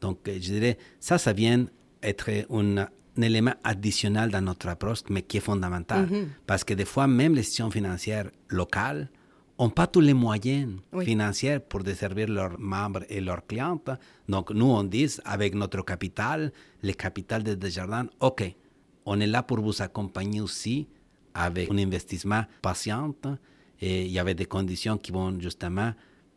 Donc, 0.00 0.28
euh, 0.28 0.34
je 0.34 0.52
dirais, 0.52 0.78
ça, 1.00 1.16
ça 1.16 1.32
vient 1.32 1.64
être 2.02 2.28
un, 2.50 2.76
un 2.78 3.22
élément 3.22 3.54
additionnel 3.64 4.30
dans 4.30 4.42
notre 4.42 4.68
approche, 4.68 5.00
mais 5.08 5.22
qui 5.22 5.38
est 5.38 5.40
fondamental. 5.40 6.08
Parce 6.46 6.64
que 6.64 6.74
des 6.74 6.84
fois, 6.84 7.06
même 7.06 7.34
les 7.34 7.40
institutions 7.40 7.70
financières 7.70 8.30
locales 8.48 9.08
n'ont 9.58 9.70
pas 9.70 9.86
tous 9.86 10.00
les 10.00 10.14
moyens 10.14 10.72
Oui. 10.92 11.04
financiers 11.04 11.58
pour 11.60 11.82
desservir 11.84 12.28
leurs 12.28 12.58
membres 12.58 13.02
et 13.08 13.20
leurs 13.20 13.46
clientes. 13.46 13.90
Donc, 14.28 14.50
nous, 14.50 14.66
on 14.66 14.82
dit, 14.84 15.08
avec 15.24 15.54
notre 15.54 15.82
capital, 15.84 16.52
le 16.82 16.92
capital 16.92 17.42
de 17.42 17.54
Desjardins, 17.54 18.06
OK, 18.20 18.54
on 19.06 19.20
est 19.20 19.26
là 19.26 19.42
pour 19.42 19.60
vous 19.60 19.80
accompagner 19.82 20.40
aussi 20.40 20.88
avec 21.34 21.70
un 21.70 21.78
investissement 21.78 22.44
patient 22.60 23.14
et 23.80 24.04
il 24.06 24.10
y 24.12 24.18
avait 24.18 24.34
des 24.34 24.44
conditions 24.46 24.96
qui 24.98 25.12
vont 25.12 25.38
justement 25.40 25.92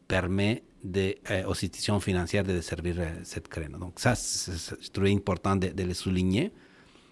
permettre 0.08 0.62
de, 0.84 1.16
euh, 1.32 1.44
aux 1.48 1.52
institutions 1.52 2.00
financières 2.00 2.44
de 2.44 2.54
desservir 2.54 2.96
euh, 3.00 3.10
cette 3.24 3.48
créneau. 3.48 3.78
Donc 3.80 4.00
ça, 4.00 4.14
c'est- 4.16 4.52
c'est- 4.58 4.76
je 4.82 4.90
trouvais 4.92 5.12
important 5.14 5.56
de, 5.56 5.70
de 5.70 5.84
le 5.84 5.94
souligner. 5.96 6.52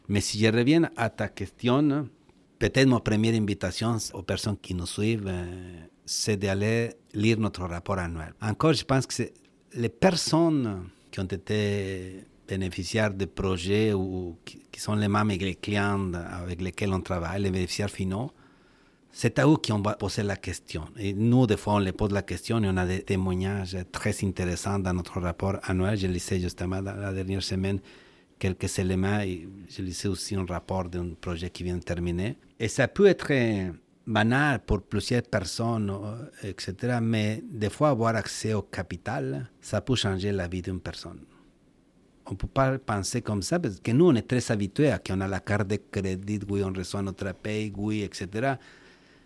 Mais 0.07 0.21
si 0.21 0.37
je 0.39 0.47
reviens 0.47 0.89
à 0.95 1.09
ta 1.09 1.27
question, 1.29 2.07
peut-être 2.59 2.87
ma 2.87 2.99
première 2.99 3.33
invitation 3.33 3.97
aux 4.13 4.21
personnes 4.21 4.57
qui 4.57 4.75
nous 4.75 4.85
suivent, 4.85 5.25
euh, 5.27 5.85
c'est 6.05 6.37
d'aller 6.37 6.91
lire 7.13 7.39
notre 7.39 7.63
rapport 7.63 7.97
annuel. 7.97 8.33
Encore, 8.41 8.73
je 8.73 8.83
pense 8.83 9.05
que 9.05 9.23
les 9.75 9.89
personnes 9.89 10.89
qui 11.11 11.19
ont 11.19 11.25
été 11.25 12.25
bénéficiaires 12.47 13.13
de 13.13 13.25
projets 13.25 13.93
ou 13.93 14.37
qui, 14.43 14.59
sont 14.79 14.95
les 14.95 15.07
mêmes 15.07 15.29
les 15.29 15.55
clients 15.55 16.11
avec 16.13 16.61
lesquels 16.61 16.93
on 16.93 17.01
travaille, 17.01 17.41
les 17.41 17.51
bénéficiaires 17.51 17.89
finaux, 17.89 18.31
c'est 19.11 19.37
à 19.37 19.47
eux 19.47 19.57
qu'on 19.57 19.79
va 19.79 19.93
poser 19.93 20.23
la 20.23 20.35
question. 20.35 20.85
Et 20.97 21.13
nous, 21.13 21.45
des 21.45 21.55
fois, 21.55 21.75
on 21.75 21.79
les 21.79 21.91
pose 21.91 22.11
la 22.11 22.23
question 22.23 22.61
et 22.63 22.67
on 22.67 22.77
a 22.77 22.85
des 22.85 23.03
témoignages 23.03 23.77
très 23.91 24.15
intéressants 24.23 24.79
dans 24.79 24.93
notre 24.93 25.19
rapport 25.21 25.57
annuel. 25.63 25.97
Je 25.97 26.07
lisais 26.07 26.39
justement 26.39 26.81
la 26.81 27.13
dernière 27.13 27.43
semaine 27.43 27.79
quelques 28.39 28.79
éléments 28.79 29.19
et 29.21 29.47
je 29.69 29.81
lisais 29.83 30.07
aussi 30.07 30.35
un 30.35 30.45
rapport 30.45 30.89
d'un 30.89 31.13
projet 31.21 31.49
qui 31.51 31.63
vient 31.63 31.77
de 31.77 31.83
terminer. 31.83 32.37
Et 32.59 32.67
ça 32.67 32.87
peut 32.87 33.05
être 33.05 33.31
banal 34.05 34.59
pour 34.59 34.81
plusieurs 34.81 35.23
personnes, 35.23 35.89
euh, 35.89 36.49
etc. 36.49 36.99
Mais 37.01 37.43
des 37.49 37.69
fois, 37.69 37.89
avoir 37.89 38.15
accès 38.15 38.53
au 38.53 38.63
capital, 38.63 39.49
ça 39.61 39.81
peut 39.81 39.95
changer 39.95 40.31
la 40.31 40.47
vie 40.47 40.61
d'une 40.61 40.79
personne. 40.79 41.19
On 42.25 42.31
ne 42.31 42.35
peut 42.35 42.47
pas 42.47 42.77
penser 42.77 43.21
comme 43.21 43.41
ça 43.41 43.59
parce 43.59 43.79
que 43.79 43.91
nous, 43.91 44.07
on 44.07 44.15
est 44.15 44.27
très 44.27 44.51
habitués 44.51 44.91
à 44.91 44.99
qu'on 44.99 45.19
a 45.21 45.27
la 45.27 45.39
carte 45.39 45.67
de 45.67 45.77
crédit, 45.91 46.39
oui, 46.49 46.63
on 46.63 46.71
reçoit 46.71 47.01
notre 47.01 47.33
paye, 47.33 47.71
oui, 47.75 48.01
etc. 48.01 48.53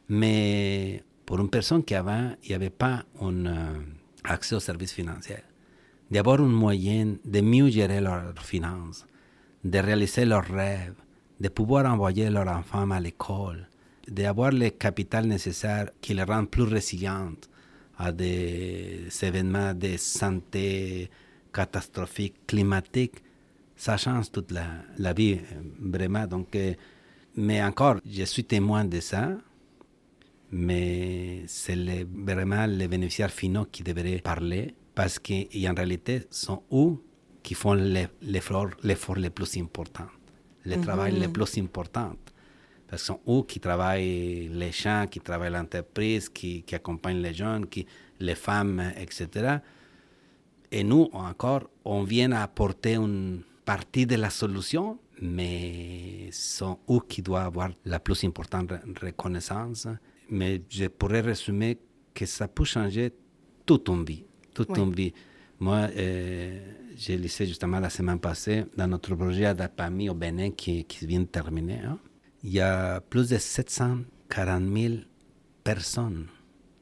Mais 0.10 1.04
pour 1.26 1.40
une 1.40 1.50
personne 1.50 1.84
qui 1.84 1.94
avant, 1.94 2.32
il 2.44 2.50
n'y 2.50 2.56
avait 2.56 2.70
pas 2.70 3.04
un 3.22 3.46
euh, 3.46 3.74
accès 4.24 4.56
aux 4.56 4.60
services 4.60 4.94
financiers, 4.94 5.44
d'avoir 6.10 6.40
un 6.40 6.48
moyen 6.48 7.16
de 7.24 7.42
mieux 7.42 7.70
gérer 7.70 8.02
leurs 8.02 8.34
finances, 8.42 9.06
de 9.64 9.78
réaliser 9.78 10.26
leurs 10.26 10.46
rêves, 10.46 10.96
de 11.40 11.50
pouvoir 11.50 11.86
envoyer 11.86 12.30
leurs 12.30 12.48
enfants 12.48 12.90
à 12.90 13.00
l'école, 13.00 13.68
d'avoir 14.08 14.52
le 14.52 14.70
capital 14.70 15.26
nécessaire 15.28 15.90
qui 16.02 16.14
les 16.14 16.24
rend 16.24 16.46
plus 16.46 16.64
résilientes 16.64 17.50
à 17.98 18.12
des 18.12 19.08
événements 19.24 19.74
de 19.74 19.98
santé 19.98 21.10
catastrophiques, 21.54 22.46
climatiques, 22.48 23.24
ça 23.76 23.98
change 23.98 24.32
toute 24.32 24.52
la, 24.52 24.66
la 24.98 25.14
vie, 25.14 25.40
vraiment. 25.80 26.28
Donc, 26.28 26.56
euh, 26.56 26.74
mais 27.36 27.62
encore, 27.64 27.98
je 28.06 28.24
suis 28.24 28.44
témoin 28.44 28.86
de 28.86 29.00
ça, 29.00 29.30
mais 30.52 31.44
c'est 31.48 31.76
vraiment 32.14 32.66
les 32.66 32.88
bénéficiaires 32.88 33.32
finaux 33.32 33.66
qui 33.66 33.84
devraient 33.84 34.20
parler 34.20 34.74
parce 34.96 35.20
qu'en 35.20 35.74
réalité, 35.76 36.24
sont 36.30 36.64
eux 36.72 36.98
qui 37.44 37.54
font 37.54 37.74
l'e- 37.74 38.10
l'effort 38.22 38.70
l'effort 38.84 39.16
le 39.18 39.30
plus 39.30 39.58
important, 39.58 40.08
le 40.66 40.78
travail 40.78 41.14
le 41.20 41.28
plus 41.28 41.58
important. 41.58 42.14
Parce 42.88 43.02
que 43.02 43.08
sont 43.08 43.20
eux 43.28 43.44
qui 43.46 43.60
travaillent 43.60 44.48
les 44.50 44.72
champs, 44.72 45.06
qui 45.10 45.20
travaillent 45.20 45.52
l'entreprise, 45.52 46.30
qui, 46.30 46.64
qui 46.64 46.74
accompagnent 46.76 47.22
les 47.22 47.34
jeunes, 47.34 47.68
qui, 47.68 47.86
les 48.20 48.36
femmes, 48.36 48.82
etc. 48.98 49.58
Et 50.72 50.84
nous, 50.84 51.10
encore, 51.14 51.70
on 51.84 52.04
vient 52.04 52.32
apporter 52.32 52.96
une 52.96 53.42
partie 53.66 54.06
de 54.06 54.16
la 54.16 54.30
solution, 54.30 54.98
mais 55.22 56.30
sont 56.32 56.80
eux 56.90 57.00
qui 57.08 57.22
doivent 57.22 57.48
avoir 57.48 57.70
la 57.86 58.00
plus 58.00 58.24
importante 58.24 58.70
re- 58.72 59.06
reconnaissance. 59.06 59.88
Mais 60.30 60.62
je 60.70 60.86
pourrais 60.88 61.22
résumer 61.22 61.78
que 62.14 62.26
ça 62.26 62.48
peut 62.48 62.66
changer 62.66 63.12
toute 63.66 63.88
une 63.90 64.04
vie. 64.06 64.24
Toute 64.54 64.76
une 64.78 64.94
vie. 64.94 65.14
Moi, 65.60 65.88
euh, 65.96 66.60
j'ai 66.96 67.18
lisé 67.18 67.46
justement 67.46 67.80
la 67.80 67.90
semaine 67.90 68.20
passée 68.20 68.66
dans 68.76 68.88
notre 68.88 69.14
projet 69.16 69.46
Adapami 69.46 70.10
au 70.10 70.14
Bénin 70.14 70.52
qui, 70.52 70.84
qui 70.86 71.06
vient 71.06 71.20
de 71.22 71.26
terminer. 71.26 71.80
hein. 71.80 71.98
Il 72.48 72.54
y 72.54 72.62
a 72.62 73.02
plus 73.02 73.28
de 73.28 73.38
740 73.38 74.74
000 74.74 74.94
personnes. 75.66 76.28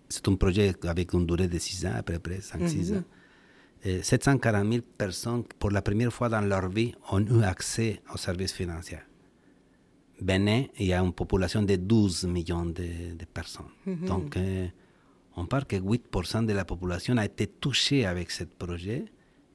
C'est 0.08 0.28
un 0.28 0.36
projet 0.36 0.76
avec 0.84 1.12
une 1.14 1.26
durée 1.26 1.48
de 1.48 1.58
6 1.58 1.88
ans, 1.88 1.94
à 1.96 2.04
peu 2.04 2.20
près 2.20 2.38
5-6 2.38 3.00
ans. 3.00 3.04
740 4.04 4.72
000 4.72 4.84
personnes, 4.96 5.44
pour 5.58 5.72
la 5.72 5.82
première 5.82 6.14
fois 6.14 6.30
dans 6.30 6.42
leur 6.42 6.70
vie, 6.70 6.94
ont 7.10 7.20
eu 7.20 7.42
accès 7.42 8.00
aux 8.14 8.18
services 8.18 8.54
financiers. 8.54 9.00
Bénin, 10.22 10.66
il 10.78 10.86
y 10.86 10.94
a 10.94 11.00
une 11.02 11.14
population 11.14 11.64
de 11.64 11.76
12 11.78 12.26
millions 12.26 12.66
de, 12.68 13.26
personnes. 13.34 13.66
Donc, 13.88 14.38
euh, 14.38 14.68
on 15.36 15.48
parle 15.48 15.66
que 15.66 15.78
8% 15.78 16.46
de 16.46 16.54
la 16.54 16.64
population 16.64 17.18
a 17.18 17.26
été 17.26 17.48
touchée 17.48 18.06
avec 18.06 18.30
ce 18.30 18.44
projet. 18.44 19.06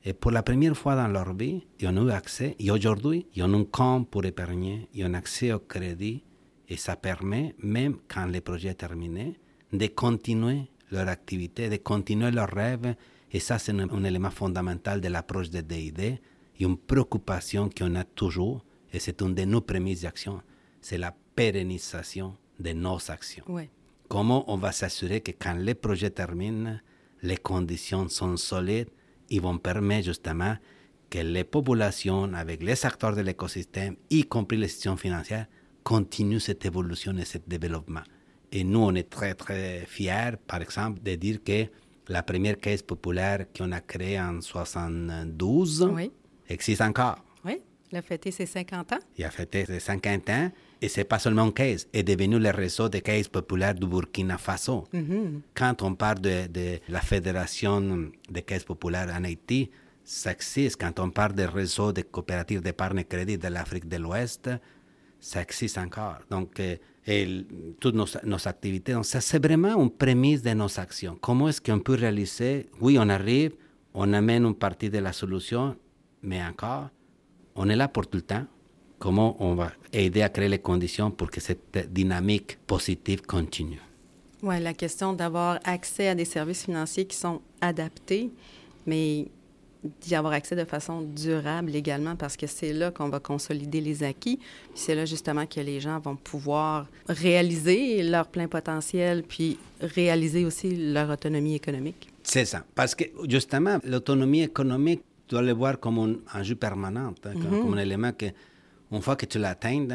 Et 0.04 0.14
pour 0.14 0.30
la 0.30 0.42
première 0.42 0.76
fois 0.76 0.96
dans 0.96 1.08
leur 1.08 1.34
vie, 1.34 1.62
ils 1.78 1.88
ont 1.88 2.08
eu 2.08 2.10
accès. 2.10 2.56
Et 2.58 2.70
aujourd'hui, 2.70 3.26
ils 3.34 3.42
ont 3.42 3.52
un 3.52 3.64
compte 3.64 4.08
pour 4.08 4.24
épargner, 4.24 4.88
ils 4.94 5.04
ont 5.04 5.14
accès 5.14 5.52
au 5.52 5.58
crédit. 5.58 6.22
Et 6.68 6.76
ça 6.76 6.96
permet, 6.96 7.54
même 7.58 7.96
quand 8.08 8.26
le 8.26 8.40
projet 8.40 8.68
est 8.68 8.74
terminé, 8.74 9.38
de 9.72 9.86
continuer 9.88 10.70
leur 10.90 11.08
activité, 11.08 11.68
de 11.68 11.76
continuer 11.76 12.30
leurs 12.30 12.50
rêves. 12.50 12.94
Et 13.32 13.40
ça, 13.40 13.58
c'est 13.58 13.72
un, 13.72 14.04
élément 14.04 14.30
fondamental 14.30 15.00
de 15.00 15.08
l'approche 15.08 15.50
de 15.50 15.60
DID 15.60 16.00
et 16.00 16.20
une 16.60 16.76
préoccupation 16.76 17.68
qu'on 17.68 17.94
a 17.94 18.04
toujours. 18.04 18.64
Et 18.92 18.98
c'est 18.98 19.20
une 19.20 19.34
de 19.34 19.44
nos 19.44 19.60
premières 19.60 20.04
actions. 20.06 20.40
C'est 20.80 20.98
la 20.98 21.14
pérennisation 21.34 22.34
de 22.58 22.72
nos 22.72 23.10
actions. 23.10 23.44
Comment 24.08 24.50
on 24.52 24.56
va 24.56 24.72
s'assurer 24.72 25.20
que 25.20 25.30
quand 25.32 25.54
les 25.54 25.74
projets 25.74 26.10
terminent, 26.10 26.78
les 27.22 27.36
conditions 27.36 28.08
sont 28.08 28.36
solides, 28.36 28.88
ils 29.30 29.40
vont 29.40 29.58
permettre 29.58 30.06
justement 30.06 30.56
que 31.08 31.18
les 31.18 31.44
populations, 31.44 32.32
avec 32.34 32.62
les 32.62 32.84
acteurs 32.86 33.16
de 33.16 33.22
l'écosystème, 33.22 33.96
y 34.10 34.24
compris 34.24 34.56
les 34.56 34.66
institutions 34.66 34.96
financières, 34.96 35.46
continuent 35.82 36.38
cette 36.38 36.64
évolution 36.64 37.16
et 37.16 37.24
ce 37.24 37.38
développement. 37.46 38.02
Et 38.52 38.64
nous, 38.64 38.80
on 38.80 38.94
est 38.94 39.08
très, 39.08 39.34
très 39.34 39.84
fiers, 39.86 40.36
par 40.46 40.60
exemple, 40.60 41.00
de 41.02 41.14
dire 41.14 41.42
que 41.44 41.66
la 42.08 42.22
première 42.22 42.58
caisse 42.58 42.82
populaire 42.82 43.46
qu'on 43.56 43.72
a 43.72 43.80
créée 43.80 44.20
en 44.20 44.40
72 44.40 45.88
existe 46.48 46.80
encore. 46.80 47.24
Il 47.92 47.98
a 47.98 48.02
fêté 48.02 48.30
ses 48.30 48.46
50 48.46 48.92
ans. 48.92 48.98
Il 49.18 49.24
a 49.24 49.30
fêté 49.30 49.64
ses 49.64 49.80
50 49.80 50.30
ans. 50.30 50.50
Et 50.80 50.88
c'est 50.88 51.04
pas 51.04 51.18
seulement 51.18 51.44
une 51.46 51.52
caisse, 51.52 51.88
est 51.92 52.02
devenu 52.02 52.38
le 52.38 52.50
réseau 52.50 52.88
de 52.88 52.98
caisses 52.98 53.28
populaires 53.28 53.74
du 53.74 53.86
Burkina 53.86 54.38
Faso. 54.38 54.86
Mm-hmm. 54.94 55.40
Quand 55.54 55.82
on 55.82 55.94
parle 55.94 56.20
de, 56.20 56.78
la 56.88 57.00
Fédération 57.00 58.10
des 58.30 58.42
caisses 58.42 58.64
populaires 58.64 59.14
en 59.14 59.24
Haïti, 59.24 59.70
ça 60.04 60.32
existe. 60.32 60.80
Quand 60.80 60.98
on 61.00 61.10
parle 61.10 61.34
des 61.34 61.46
réseaux 61.46 61.92
de 61.92 62.02
coopératives 62.02 62.62
d'épargne 62.62 63.00
et 63.00 63.04
crédit 63.04 63.36
de 63.36 63.48
l'Afrique 63.48 63.88
de 63.88 63.96
l'Ouest, 63.98 64.48
ça 65.18 65.42
existe 65.42 65.76
encore. 65.76 66.18
Donc, 66.30 66.58
euh, 66.60 66.76
et 67.06 67.44
toutes 67.78 67.94
nos, 67.94 68.06
nos 68.24 68.48
activités, 68.48 68.92
donc 68.92 69.06
ça 69.06 69.20
c'est 69.20 69.44
vraiment 69.44 69.82
une 69.82 69.90
prémisse 69.90 70.42
de 70.42 70.50
nos 70.50 70.78
actions. 70.78 71.18
Comment 71.20 71.48
est-ce 71.48 71.60
qu'on 71.60 71.78
peut 71.78 71.94
réaliser 71.94 72.68
Oui, 72.80 72.98
on 72.98 73.08
arrive, 73.08 73.52
on 73.94 74.12
amène 74.12 74.44
une 74.44 74.54
partie 74.54 74.90
de 74.90 74.98
la 74.98 75.12
solution, 75.12 75.76
mais 76.22 76.42
encore, 76.42 76.90
on 77.60 77.68
est 77.68 77.76
là 77.76 77.88
pour 77.88 78.06
tout 78.06 78.16
le 78.16 78.22
temps 78.22 78.46
comment 78.98 79.36
on 79.38 79.54
va 79.54 79.72
aider 79.92 80.22
à 80.22 80.28
créer 80.28 80.48
les 80.48 80.58
conditions 80.58 81.10
pour 81.10 81.30
que 81.30 81.40
cette 81.40 81.92
dynamique 81.92 82.58
positive 82.66 83.22
continue? 83.22 83.80
Oui, 84.42 84.60
la 84.60 84.74
question 84.74 85.12
d'avoir 85.12 85.58
accès 85.64 86.08
à 86.08 86.14
des 86.14 86.24
services 86.24 86.64
financiers 86.64 87.06
qui 87.06 87.16
sont 87.16 87.40
adaptés, 87.60 88.30
mais 88.86 89.28
d'y 90.02 90.14
avoir 90.14 90.34
accès 90.34 90.56
de 90.56 90.64
façon 90.64 91.02
durable 91.02 91.74
également, 91.74 92.14
parce 92.16 92.36
que 92.36 92.46
c'est 92.46 92.72
là 92.72 92.90
qu'on 92.90 93.08
va 93.08 93.20
consolider 93.20 93.80
les 93.80 94.02
acquis. 94.02 94.38
C'est 94.74 94.94
là 94.94 95.06
justement 95.06 95.46
que 95.46 95.60
les 95.60 95.80
gens 95.80 95.98
vont 95.98 96.16
pouvoir 96.16 96.86
réaliser 97.08 98.02
leur 98.02 98.28
plein 98.28 98.48
potentiel, 98.48 99.22
puis 99.22 99.58
réaliser 99.80 100.44
aussi 100.44 100.92
leur 100.92 101.10
autonomie 101.10 101.54
économique. 101.54 102.08
C'est 102.22 102.44
ça, 102.44 102.64
parce 102.74 102.94
que 102.94 103.04
justement, 103.28 103.78
l'autonomie 103.84 104.42
économique, 104.42 105.02
dois 105.30 105.42
le 105.42 105.52
voir 105.52 105.78
comme 105.78 105.98
un 105.98 106.38
enjeu 106.38 106.56
permanent, 106.56 107.08
hein, 107.24 107.32
comme, 107.32 107.62
comme, 107.62 107.74
un 107.74 107.78
élément 107.78 108.12
que 108.12 108.26
une 108.92 109.02
fois 109.02 109.16
que 109.16 109.26
tu 109.26 109.38
l'atteins, 109.38 109.86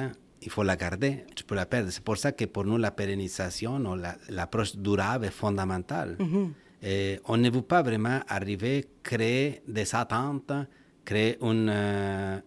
il 0.41 0.49
faut 0.49 0.63
la 0.63 0.75
garder, 0.75 1.25
tu 1.35 1.43
peux 1.43 1.55
la 1.55 1.65
perdre. 1.65 1.89
C'est 1.91 2.03
pour 2.03 2.17
ça 2.17 2.31
que 2.31 2.45
pour 2.45 2.65
nous, 2.65 2.77
la 2.77 2.91
pérennisation 2.91 3.77
ou 3.77 3.95
l'approche 4.29 4.75
durable 4.75 5.25
est 5.25 5.31
fondamentale. 5.31 6.17
Et 6.81 7.19
on 7.25 7.37
ne 7.37 7.49
veut 7.49 7.61
pas 7.61 7.81
vraiment 7.81 8.19
arriver 8.27 8.85
à 8.85 8.99
créer 9.03 9.61
des 9.67 9.95
attentes, 9.95 10.53
créer 11.03 11.37
une 11.41 11.69
euh, 11.69 12.39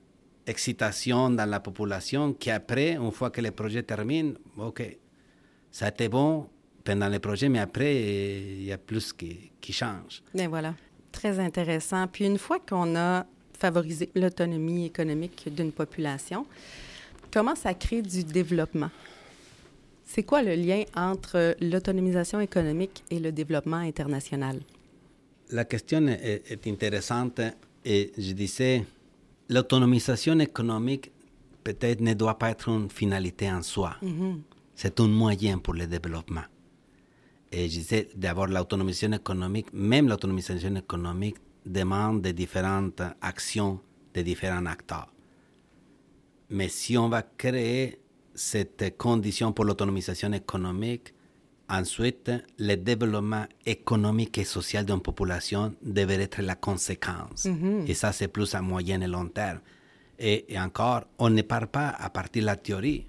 excitation 0.46 1.30
dans 1.30 1.48
la 1.48 1.60
population 1.60 2.32
qui 2.34 2.50
après, 2.50 2.92
une 2.92 3.10
fois 3.10 3.30
que 3.30 3.40
le 3.40 3.50
projet 3.50 3.82
termine, 3.82 4.36
OK, 4.56 4.96
ça 5.70 5.86
a 5.86 5.88
été 5.88 6.08
bon 6.08 6.48
pendant 6.84 7.08
le 7.08 7.18
projet, 7.18 7.48
mais 7.48 7.58
après, 7.58 7.96
il 7.96 8.64
y 8.64 8.72
a 8.72 8.78
plus 8.78 9.12
qui, 9.12 9.50
qui 9.60 9.72
change. 9.72 10.22
Et 10.34 10.46
voilà, 10.46 10.74
très 11.18 11.38
intéressant. 11.40 12.06
Puis 12.06 12.24
une 12.24 12.38
fois 12.38 12.58
qu'on 12.60 12.96
a 12.96 13.26
favoriser 13.58 14.10
l'autonomie 14.14 14.86
économique 14.86 15.48
d'une 15.54 15.72
population. 15.72 16.46
Comment 17.32 17.56
ça 17.56 17.74
crée 17.74 18.02
du 18.02 18.24
développement? 18.24 18.90
C'est 20.06 20.22
quoi 20.22 20.42
le 20.42 20.54
lien 20.54 20.84
entre 20.96 21.56
l'autonomisation 21.60 22.40
économique 22.40 23.04
et 23.10 23.18
le 23.18 23.32
développement 23.32 23.76
international? 23.76 24.60
La 25.50 25.64
question 25.64 26.06
est, 26.08 26.66
intéressante 26.66 27.40
et 27.84 28.12
je 28.16 28.32
disais, 28.32 28.84
l'autonomisation 29.48 30.38
économique 30.40 31.10
peut-être 31.64 32.00
ne 32.00 32.14
doit 32.14 32.38
pas 32.38 32.50
être 32.50 32.68
une 32.68 32.90
finalité 32.90 33.50
en 33.50 33.62
soi. 33.62 33.96
Mm-hmm. 34.02 34.36
C'est 34.74 35.00
un 35.00 35.08
moyen 35.08 35.58
pour 35.58 35.74
le 35.74 35.86
développement. 35.86 36.44
Et 37.50 37.68
je 37.68 37.78
disais, 37.78 38.08
d'abord, 38.14 38.46
l'autonomisation 38.46 39.12
économique, 39.12 39.72
même 39.72 40.08
l'autonomisation 40.08 40.74
économique 40.76 41.36
demande 41.64 42.22
de 42.22 42.30
différentes 42.30 43.02
actions 43.20 43.80
de 44.14 44.22
différents 44.22 44.66
acteurs. 44.66 45.12
Mais 46.50 46.68
si 46.68 46.96
on 46.96 47.08
va 47.08 47.22
créer 47.22 48.00
cette 48.34 48.96
condition 48.96 49.52
pour 49.52 49.64
l'autonomisation 49.64 50.32
économique, 50.32 51.14
ensuite, 51.68 52.30
le 52.58 52.76
développement 52.76 53.44
économique 53.66 54.38
et 54.38 54.44
social 54.44 54.84
d'une 54.86 55.00
population 55.00 55.74
devrait 55.82 56.22
être 56.22 56.40
la 56.40 56.54
conséquence. 56.54 57.44
Mm-hmm. 57.44 57.86
Et 57.88 57.94
ça, 57.94 58.12
c'est 58.12 58.28
plus 58.28 58.54
à 58.54 58.62
moyen 58.62 59.00
et 59.02 59.06
long 59.06 59.26
terme. 59.28 59.60
Et, 60.18 60.52
et, 60.52 60.58
encore, 60.58 61.04
on 61.18 61.30
ne 61.30 61.42
parle 61.42 61.66
pas 61.68 61.88
à 61.90 62.10
partir 62.10 62.42
de 62.42 62.46
la 62.46 62.56
théorie. 62.56 63.06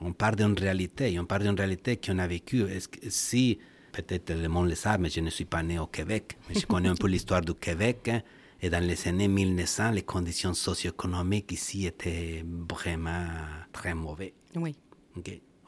On 0.00 0.12
parle 0.12 0.36
d'une 0.36 0.58
réalité. 0.58 1.18
On 1.20 1.24
parle 1.24 1.42
d'une 1.44 1.56
réalité 1.56 1.96
qu'on 1.96 2.18
a 2.18 2.26
vécue. 2.26 2.64
Si 3.08 3.58
peut-être 3.92 4.32
le 4.34 4.48
monde 4.48 4.68
le 4.68 4.74
sait, 4.74 4.98
mais 4.98 5.10
je 5.10 5.20
ne 5.20 5.30
suis 5.30 5.44
pas 5.44 5.62
né 5.62 5.78
au 5.78 5.86
Québec. 5.86 6.38
Mais 6.48 6.58
je 6.58 6.66
connais 6.66 6.88
un 6.88 6.94
peu 6.94 7.06
l'histoire 7.06 7.42
du 7.42 7.54
Québec. 7.54 8.08
Hein. 8.08 8.22
et 8.60 8.70
dans 8.70 8.82
les 8.82 9.08
années 9.08 9.28
1900, 9.28 9.90
les 9.92 10.02
conditions 10.02 10.54
socio-économiques 10.54 11.52
ici 11.52 11.86
étaient 11.86 12.44
vraiment 12.46 13.26
très 13.72 13.94
mauvaises. 13.94 14.32
Oui. 14.56 14.74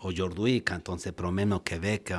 Aujourd'hui, 0.03 0.63
quand 0.63 0.89
on 0.89 0.99
se 0.99 1.11
promène 1.11 1.53
au 1.53 1.61
Québec, 1.61 2.13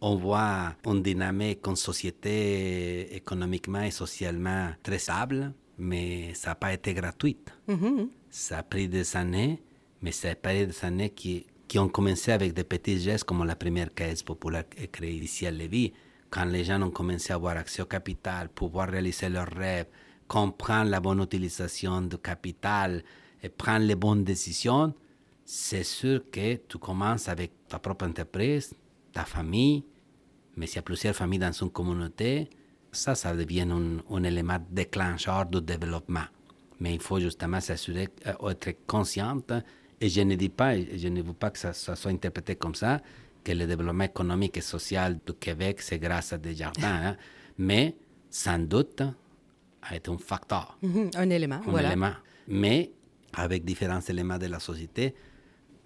on, 0.00 0.16
voit 0.16 0.74
une 0.84 1.02
dynamique, 1.02 1.66
une 1.66 1.76
société 1.76 3.14
économiquement 3.14 3.82
et 3.82 3.90
socialement 3.90 4.70
très 4.82 4.98
stable, 4.98 5.52
mais 5.78 6.34
ça 6.34 6.50
n'a 6.50 6.54
pas 6.54 6.72
été 6.72 6.92
gratuit. 6.94 7.38
Mm-hmm. 7.68 8.08
Ça 8.30 8.58
a 8.58 8.62
pris 8.62 8.88
des 8.88 9.16
années, 9.16 9.62
mais 10.02 10.12
ça 10.12 10.30
a 10.30 10.34
pris 10.34 10.66
des 10.66 10.84
années 10.84 11.10
qui, 11.10 11.46
qui 11.68 11.78
ont 11.78 11.88
commencé 11.88 12.32
avec 12.32 12.52
des 12.52 12.64
petits 12.64 13.00
gestes 13.00 13.24
comme 13.24 13.44
la 13.44 13.56
première 13.56 13.94
caisse 13.94 14.22
populaire 14.22 14.64
créée 14.92 15.14
ici 15.14 15.46
à 15.46 15.50
Lévis, 15.50 15.92
quand 16.30 16.44
les 16.44 16.64
gens 16.64 16.82
ont 16.82 16.90
commencé 16.90 17.32
à 17.32 17.36
avoir 17.36 17.56
accès 17.56 17.82
au 17.82 17.86
capital, 17.86 18.48
pouvoir 18.48 18.88
réaliser 18.88 19.28
leurs 19.28 19.48
rêves, 19.48 19.86
comprendre 20.26 20.90
la 20.90 21.00
bonne 21.00 21.22
utilisation 21.22 22.02
du 22.02 22.18
capital 22.18 23.04
et 23.42 23.48
prendre 23.48 23.86
les 23.86 23.94
bonnes 23.94 24.24
décisions, 24.24 24.94
c'est 25.44 25.84
sûr 25.84 26.22
que 26.30 26.56
tu 26.56 26.78
commences 26.78 27.28
avec 27.28 27.52
ta 27.68 27.78
propre 27.78 28.06
entreprise, 28.06 28.74
ta 29.12 29.24
famille, 29.24 29.84
mais 30.56 30.66
s'il 30.66 30.76
y 30.76 30.78
a 30.78 30.82
plusieurs 30.82 31.14
familles 31.14 31.40
dans 31.40 31.52
une 31.52 31.70
communauté, 31.70 32.48
ça, 32.92 33.14
ça 33.14 33.34
devient 33.34 33.66
un, 34.10 34.22
élément 34.24 34.58
déclencheur 34.70 35.46
du 35.46 35.60
développement. 35.60 36.24
Mais 36.80 36.94
il 36.94 37.00
faut 37.00 37.20
justement 37.20 37.60
s'assurer, 37.60 38.08
euh, 38.26 38.50
être 38.50 38.86
consciente 38.86 39.52
et 40.04 40.10
je 40.10 40.20
ne 40.20 40.34
dis 40.34 40.50
pas, 40.50 40.76
je 40.78 41.08
ne 41.08 41.22
veux 41.22 41.32
pas 41.32 41.50
que 41.50 41.58
ça, 41.58 41.72
soit 41.72 42.10
interprété 42.10 42.56
comme 42.56 42.74
ça, 42.74 43.00
que 43.42 43.52
le 43.52 43.66
développement 43.66 44.04
économique 44.04 44.58
et 44.58 44.60
social 44.60 45.18
du 45.26 45.32
Québec, 45.32 45.80
c'est 45.80 45.98
grâce 45.98 46.34
à 46.34 46.38
des 46.38 46.54
jardins, 46.54 47.00
hein. 47.06 47.16
mais 47.56 47.96
sans 48.28 48.58
doute 48.58 49.02
a 49.80 49.96
été 49.96 50.10
un 50.10 50.18
facteur. 50.18 50.76
Mhm, 50.82 51.10
un 51.14 51.30
élément, 51.30 51.60
un 51.66 51.78
élément. 51.78 52.12
Mais 52.48 52.90
avec 53.32 53.64
différents 53.64 54.00
éléments 54.00 54.36
de 54.36 54.44
la 54.46 54.60
société, 54.60 55.14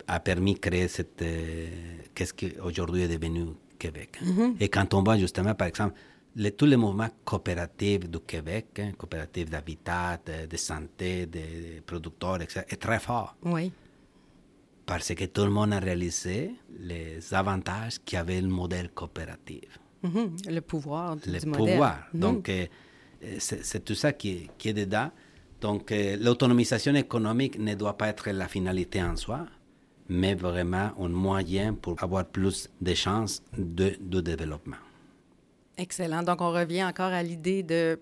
a 0.08 0.18
permis 0.18 0.54
de 0.54 0.58
créer 0.58 0.88
cette, 0.88 1.22
euh, 1.22 1.68
qu'est-ce 2.12 2.34
qu'aujourd'hui 2.34 3.02
est 3.02 3.16
devenu 3.16 3.46
Québec. 3.78 4.18
Mhm. 4.20 4.56
Et 4.58 4.68
quand 4.68 4.94
on 4.94 5.04
voit 5.04 5.16
justement, 5.16 5.54
par 5.54 5.68
exemple, 5.68 5.94
tous 6.56 6.66
les 6.66 6.76
mouvements 6.76 7.10
coopératifs 7.24 8.08
du 8.08 8.18
Québec, 8.18 8.66
hein, 8.80 8.90
coopératifs 8.98 9.48
d'habitat, 9.48 10.18
de, 10.50 10.56
santé, 10.56 11.26
de, 11.26 11.80
producteurs, 11.86 12.42
etc., 12.42 12.64
est 12.68 12.82
très 12.82 12.98
fort. 12.98 13.36
Oui 13.44 13.70
parce 14.88 15.14
que 15.14 15.26
tout 15.26 15.44
le 15.44 15.50
monde 15.50 15.74
a 15.74 15.78
réalisé 15.78 16.54
les 16.80 17.32
avantages 17.34 17.98
qu'avait 18.04 18.40
le 18.40 18.48
modèle 18.48 18.88
coopératif. 18.88 19.78
Le 20.02 20.60
pouvoir 20.60 21.16
du 21.16 21.30
le 21.30 21.40
pouvoir. 21.52 22.08
Donc, 22.14 22.48
euh, 22.48 22.66
C'est 23.38 23.84
tout 23.84 23.94
ça 23.94 24.12
qui 24.12 24.48
qui 24.58 24.70
est 24.70 24.72
dedans. 24.84 25.10
Donc, 25.60 25.92
l'autonomisation 26.20 26.94
économique 26.94 27.58
ne 27.58 27.74
doit 27.74 27.98
pas 27.98 28.08
être 28.08 28.30
la 28.30 28.48
finalité 28.48 29.02
en 29.02 29.16
soi, 29.16 29.40
mais 30.08 30.34
vraiment 30.34 30.90
un 30.98 31.08
moyen 31.08 31.74
pour 31.74 32.00
avoir 32.02 32.24
plus 32.24 32.70
de 32.80 32.94
chances 32.94 33.42
de, 33.56 33.88
de 34.00 34.20
développement. 34.20 34.82
Excellent. 35.76 36.22
Donc, 36.22 36.40
on 36.40 36.52
revient 36.52 36.84
encore 36.84 37.12
à 37.12 37.22
l'idée 37.22 37.62
de 37.62 37.98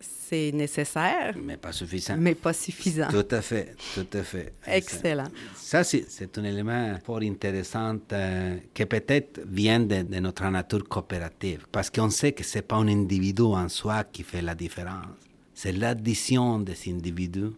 c'est 0.00 0.52
nécessaire. 0.52 1.34
Mais 1.42 1.56
pas 1.56 1.72
suffisant. 1.72 2.16
Mais 2.18 2.34
pas 2.34 2.52
suffisant. 2.52 3.08
Tout 3.08 3.26
à 3.30 3.42
fait, 3.42 3.74
tout 3.94 4.06
à 4.12 4.22
fait. 4.22 4.52
Excellent. 4.66 5.28
Ça, 5.56 5.82
c'est 5.84 6.38
un 6.38 6.44
élément 6.44 6.96
fort 7.04 7.20
intéressant 7.22 7.96
euh, 8.12 8.56
qui 8.74 8.86
peut-être 8.86 9.40
vient 9.46 9.80
de, 9.80 10.02
de, 10.02 10.18
notre 10.20 10.44
nature 10.44 10.86
coopérative, 10.88 11.66
parce 11.72 11.90
qu'on 11.90 12.10
sait 12.10 12.32
que 12.32 12.44
ce 12.44 12.58
n'est 12.58 12.62
pas 12.62 12.76
un 12.76 12.88
individu 12.88 13.42
en 13.42 13.68
soi 13.68 14.04
qui 14.04 14.22
fait 14.22 14.42
la 14.42 14.54
différence. 14.54 15.06
C'est 15.54 15.72
l'addition 15.72 16.60
des 16.60 16.76
individus 16.88 17.50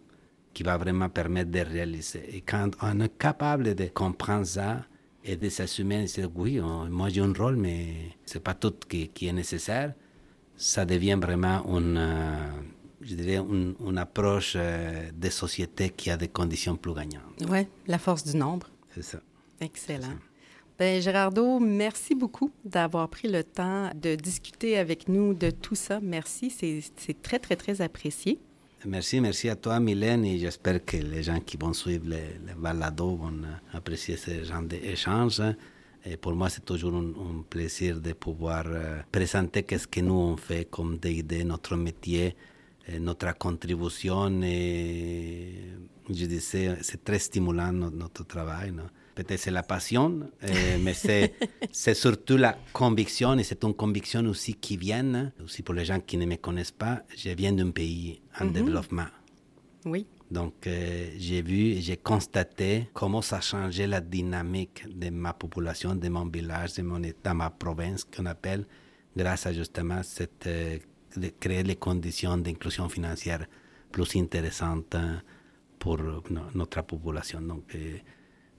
qui 0.53 0.63
va 0.63 0.77
vraiment 0.77 1.09
permettre 1.09 1.51
de 1.51 1.59
réaliser. 1.59 2.23
Et 2.35 2.41
quand 2.41 2.71
on 2.81 2.99
est 2.99 3.17
capable 3.17 3.75
de 3.75 3.85
comprendre 3.85 4.45
ça 4.45 4.85
et 5.23 5.35
de 5.35 5.49
s'assumer, 5.49 6.03
de 6.03 6.07
dire 6.07 6.29
oui, 6.35 6.59
moi 6.89 7.09
j'ai 7.09 7.21
un 7.21 7.33
rôle, 7.33 7.55
mais 7.55 7.93
ce 8.25 8.35
n'est 8.35 8.41
pas 8.41 8.53
tout 8.53 8.73
qui, 8.89 9.09
qui, 9.09 9.27
est 9.27 9.33
nécessaire, 9.33 9.93
ça 10.61 10.85
devient 10.85 11.17
vraiment 11.19 11.65
une, 11.75 11.97
euh, 11.97 12.35
je 13.01 13.15
dirais, 13.15 13.37
une, 13.37 13.73
une 13.83 13.97
approche 13.97 14.53
euh, 14.55 15.09
de 15.11 15.29
société 15.29 15.89
qui 15.89 16.11
a 16.11 16.17
des 16.17 16.27
conditions 16.27 16.75
plus 16.75 16.93
gagnantes. 16.93 17.23
Oui, 17.49 17.67
la 17.87 17.97
force 17.97 18.23
du 18.23 18.37
nombre. 18.37 18.69
C'est 18.93 19.03
ça. 19.03 19.19
Excellent. 19.59 20.13
Ben, 20.77 21.01
Gérardo, 21.01 21.59
merci 21.59 22.13
beaucoup 22.13 22.51
d'avoir 22.63 23.09
pris 23.09 23.27
le 23.27 23.43
temps 23.43 23.89
de 23.95 24.13
discuter 24.15 24.77
avec 24.77 25.07
nous 25.07 25.33
de 25.33 25.49
tout 25.49 25.75
ça. 25.75 25.99
Merci, 25.99 26.51
c'est 26.51 27.21
très, 27.21 27.39
très, 27.39 27.55
très 27.55 27.81
apprécié. 27.81 28.39
Merci, 28.85 29.19
merci 29.19 29.49
à 29.49 29.55
toi, 29.55 29.79
Mylène, 29.79 30.25
et 30.25 30.37
j'espère 30.37 30.83
que 30.83 30.97
les 30.97 31.23
gens 31.23 31.39
qui 31.39 31.57
vont 31.57 31.73
suivre 31.73 32.07
les, 32.07 32.39
les 32.45 32.53
balados 32.55 33.15
vont 33.15 33.41
apprécier 33.73 34.15
ce 34.15 34.43
genre 34.43 34.63
d'échanges. 34.63 35.41
Et 36.05 36.17
pour 36.17 36.33
moi, 36.33 36.49
c'est 36.49 36.65
toujours 36.65 36.95
un, 36.95 37.09
un, 37.09 37.43
plaisir 37.49 37.99
de 38.01 38.13
pouvoir 38.13 38.63
euh, 38.67 39.01
présenter 39.11 39.63
qu'est-ce 39.63 39.87
que 39.87 39.99
nous 40.01 40.13
on 40.13 40.37
fait 40.37 40.65
comme 40.69 40.97
DID, 40.97 41.45
notre 41.45 41.75
métier, 41.75 42.35
notre 42.99 43.37
contribution. 43.37 44.41
Et 44.41 45.53
je 46.09 46.25
disais, 46.25 46.77
c'est 46.81 47.03
très 47.03 47.19
stimulant 47.19 47.71
notre, 47.71 47.95
notre 47.95 48.25
travail. 48.25 48.71
Non? 48.71 48.87
Peut-être 49.13 49.39
c'est 49.39 49.51
la 49.51 49.63
passion, 49.63 50.21
mais 50.79 50.93
c'est, 50.95 51.33
c'est 51.71 51.93
surtout 51.93 52.37
la 52.37 52.57
conviction, 52.73 53.37
et 53.37 53.43
c'est 53.43 53.63
une 53.63 53.73
conviction 53.73 54.25
aussi 54.25 54.55
qui 54.55 54.77
vient, 54.77 55.31
aussi 55.43 55.61
pour 55.61 55.75
les 55.75 55.85
gens 55.85 55.99
qui 55.99 56.17
ne 56.17 56.25
me 56.25 56.37
connaissent 56.37 56.71
pas, 56.71 57.03
je 57.15 57.29
viens 57.29 57.51
d'un 57.51 57.71
pays 57.71 58.21
en 58.39 58.45
mm-hmm. 58.45 58.51
développement. 58.51 59.07
Oui. 59.85 60.07
Donc, 60.31 60.65
euh, 60.65 61.09
j'ai 61.17 61.41
vu 61.41 61.73
et 61.73 61.81
j'ai 61.81 61.97
constaté 61.97 62.87
comment 62.93 63.21
ça 63.21 63.37
a 63.37 63.41
changé 63.41 63.85
la 63.85 63.99
dynamique 63.99 64.85
de 64.87 65.09
ma 65.09 65.33
population, 65.33 65.93
de 65.93 66.07
mon 66.07 66.25
village, 66.25 66.75
de 66.75 66.83
mon 66.83 67.03
état, 67.03 67.33
ma 67.33 67.49
province, 67.49 68.05
qu'on 68.05 68.25
appelle, 68.25 68.65
grâce 69.15 69.45
à 69.45 69.51
justement 69.51 70.01
cette, 70.03 70.47
euh, 70.47 70.77
de 71.17 71.27
créer 71.37 71.63
les 71.63 71.75
conditions 71.75 72.37
d'inclusion 72.37 72.87
financière 72.87 73.45
plus 73.91 74.15
intéressantes 74.15 74.95
pour 75.77 75.97
no, 75.97 76.21
notre 76.55 76.81
population. 76.83 77.41
Donc, 77.41 77.75
euh, 77.75 77.97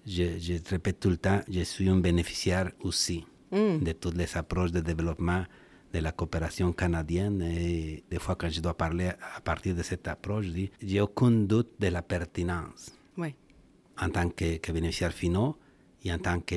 je, 0.07 0.39
je, 0.39 0.55
répète 0.69 1.01
tout 1.01 1.09
le 1.09 1.17
temps, 1.17 1.41
je 1.51 1.63
suis 1.63 1.89
un 1.89 1.97
bénéficiaire 1.97 2.71
aussi 2.81 3.25
mm. 3.51 3.79
de 3.79 3.93
toutes 3.93 4.19
les 4.19 4.37
approches 4.37 4.73
de 4.73 4.81
développement 4.81 5.45
de 5.93 5.99
la 5.99 6.13
coopération 6.13 6.73
canadienne 6.73 7.43
et 7.43 8.05
des 8.11 8.19
fois 8.19 8.35
quand 8.37 8.49
je 8.49 8.61
dois 8.61 8.77
parler 8.77 9.11
à 9.37 9.41
partir 9.41 9.75
de 9.75 9.83
cette 9.83 10.09
approche, 10.09 10.47
je 10.47 10.51
dis, 10.51 10.71
j'ai 10.83 11.01
aucun 11.01 11.31
doute 11.31 11.73
de 11.79 11.89
la 11.89 12.03
pertinence. 12.03 12.93
Oui. 13.17 13.35
En 14.01 14.09
tant 14.09 14.29
que, 14.31 14.57
que 14.57 14.73
bénéficiaire 14.73 15.13
finaux 15.13 15.57
et 16.05 16.13
en 16.13 16.19
tant 16.19 16.41
que 16.41 16.55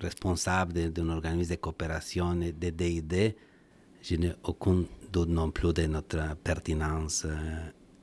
responsable 0.00 0.90
d'un 0.92 1.08
organisme 1.08 1.50
de 1.50 1.56
coopération 1.56 2.40
et 2.40 2.52
de 2.52 2.70
DID, 2.70 3.34
je 4.02 4.14
n'ai 4.16 4.32
aucun 4.44 4.84
doute 5.12 5.28
non 5.28 5.50
plus 5.50 5.72
de 5.72 5.86
notre 5.86 6.36
pertinence 6.42 7.26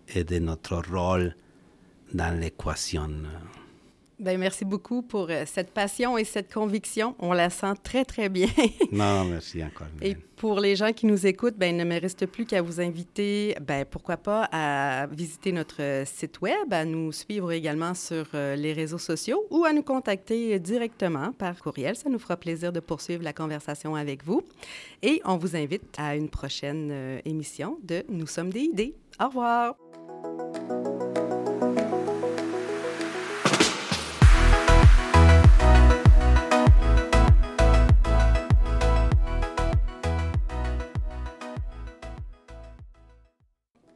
et 0.07 0.23
de 0.23 0.39
notre 0.39 0.77
rôle 0.89 1.35
dans 2.13 2.39
l'équation. 2.39 3.11
Bien, 4.19 4.37
merci 4.37 4.65
beaucoup 4.65 5.03
pour 5.03 5.27
euh, 5.29 5.43
cette 5.45 5.69
passion 5.69 6.17
et 6.17 6.23
cette 6.23 6.51
conviction. 6.51 7.13
On 7.19 7.33
la 7.33 7.51
sent 7.51 7.73
très, 7.83 8.03
très 8.03 8.29
bien. 8.29 8.47
non, 8.91 9.25
merci 9.25 9.63
encore. 9.63 9.85
Et 10.01 10.15
pour 10.15 10.59
les 10.59 10.75
gens 10.75 10.91
qui 10.91 11.05
nous 11.05 11.27
écoutent, 11.27 11.55
ben, 11.55 11.75
il 11.75 11.77
ne 11.77 11.83
me 11.83 12.01
reste 12.01 12.25
plus 12.25 12.45
qu'à 12.45 12.63
vous 12.63 12.81
inviter, 12.81 13.55
ben, 13.61 13.85
pourquoi 13.85 14.17
pas, 14.17 14.49
à 14.51 15.05
visiter 15.05 15.51
notre 15.51 16.03
site 16.07 16.41
web, 16.41 16.73
à 16.73 16.83
nous 16.83 17.11
suivre 17.11 17.51
également 17.51 17.93
sur 17.93 18.25
euh, 18.33 18.55
les 18.55 18.73
réseaux 18.73 18.97
sociaux 18.97 19.45
ou 19.51 19.65
à 19.65 19.73
nous 19.73 19.83
contacter 19.83 20.57
directement 20.57 21.31
par 21.31 21.55
courriel. 21.59 21.95
Ça 21.95 22.09
nous 22.09 22.19
fera 22.19 22.37
plaisir 22.37 22.73
de 22.73 22.79
poursuivre 22.79 23.23
la 23.23 23.33
conversation 23.33 23.95
avec 23.95 24.23
vous. 24.25 24.41
Et 25.03 25.21
on 25.25 25.37
vous 25.37 25.55
invite 25.55 25.93
à 25.99 26.15
une 26.15 26.29
prochaine 26.29 26.89
euh, 26.91 27.19
émission 27.25 27.77
de 27.83 28.03
Nous 28.09 28.25
sommes 28.25 28.51
des 28.51 28.61
idées. 28.61 28.95
Au 29.19 29.27
revoir. 29.27 29.75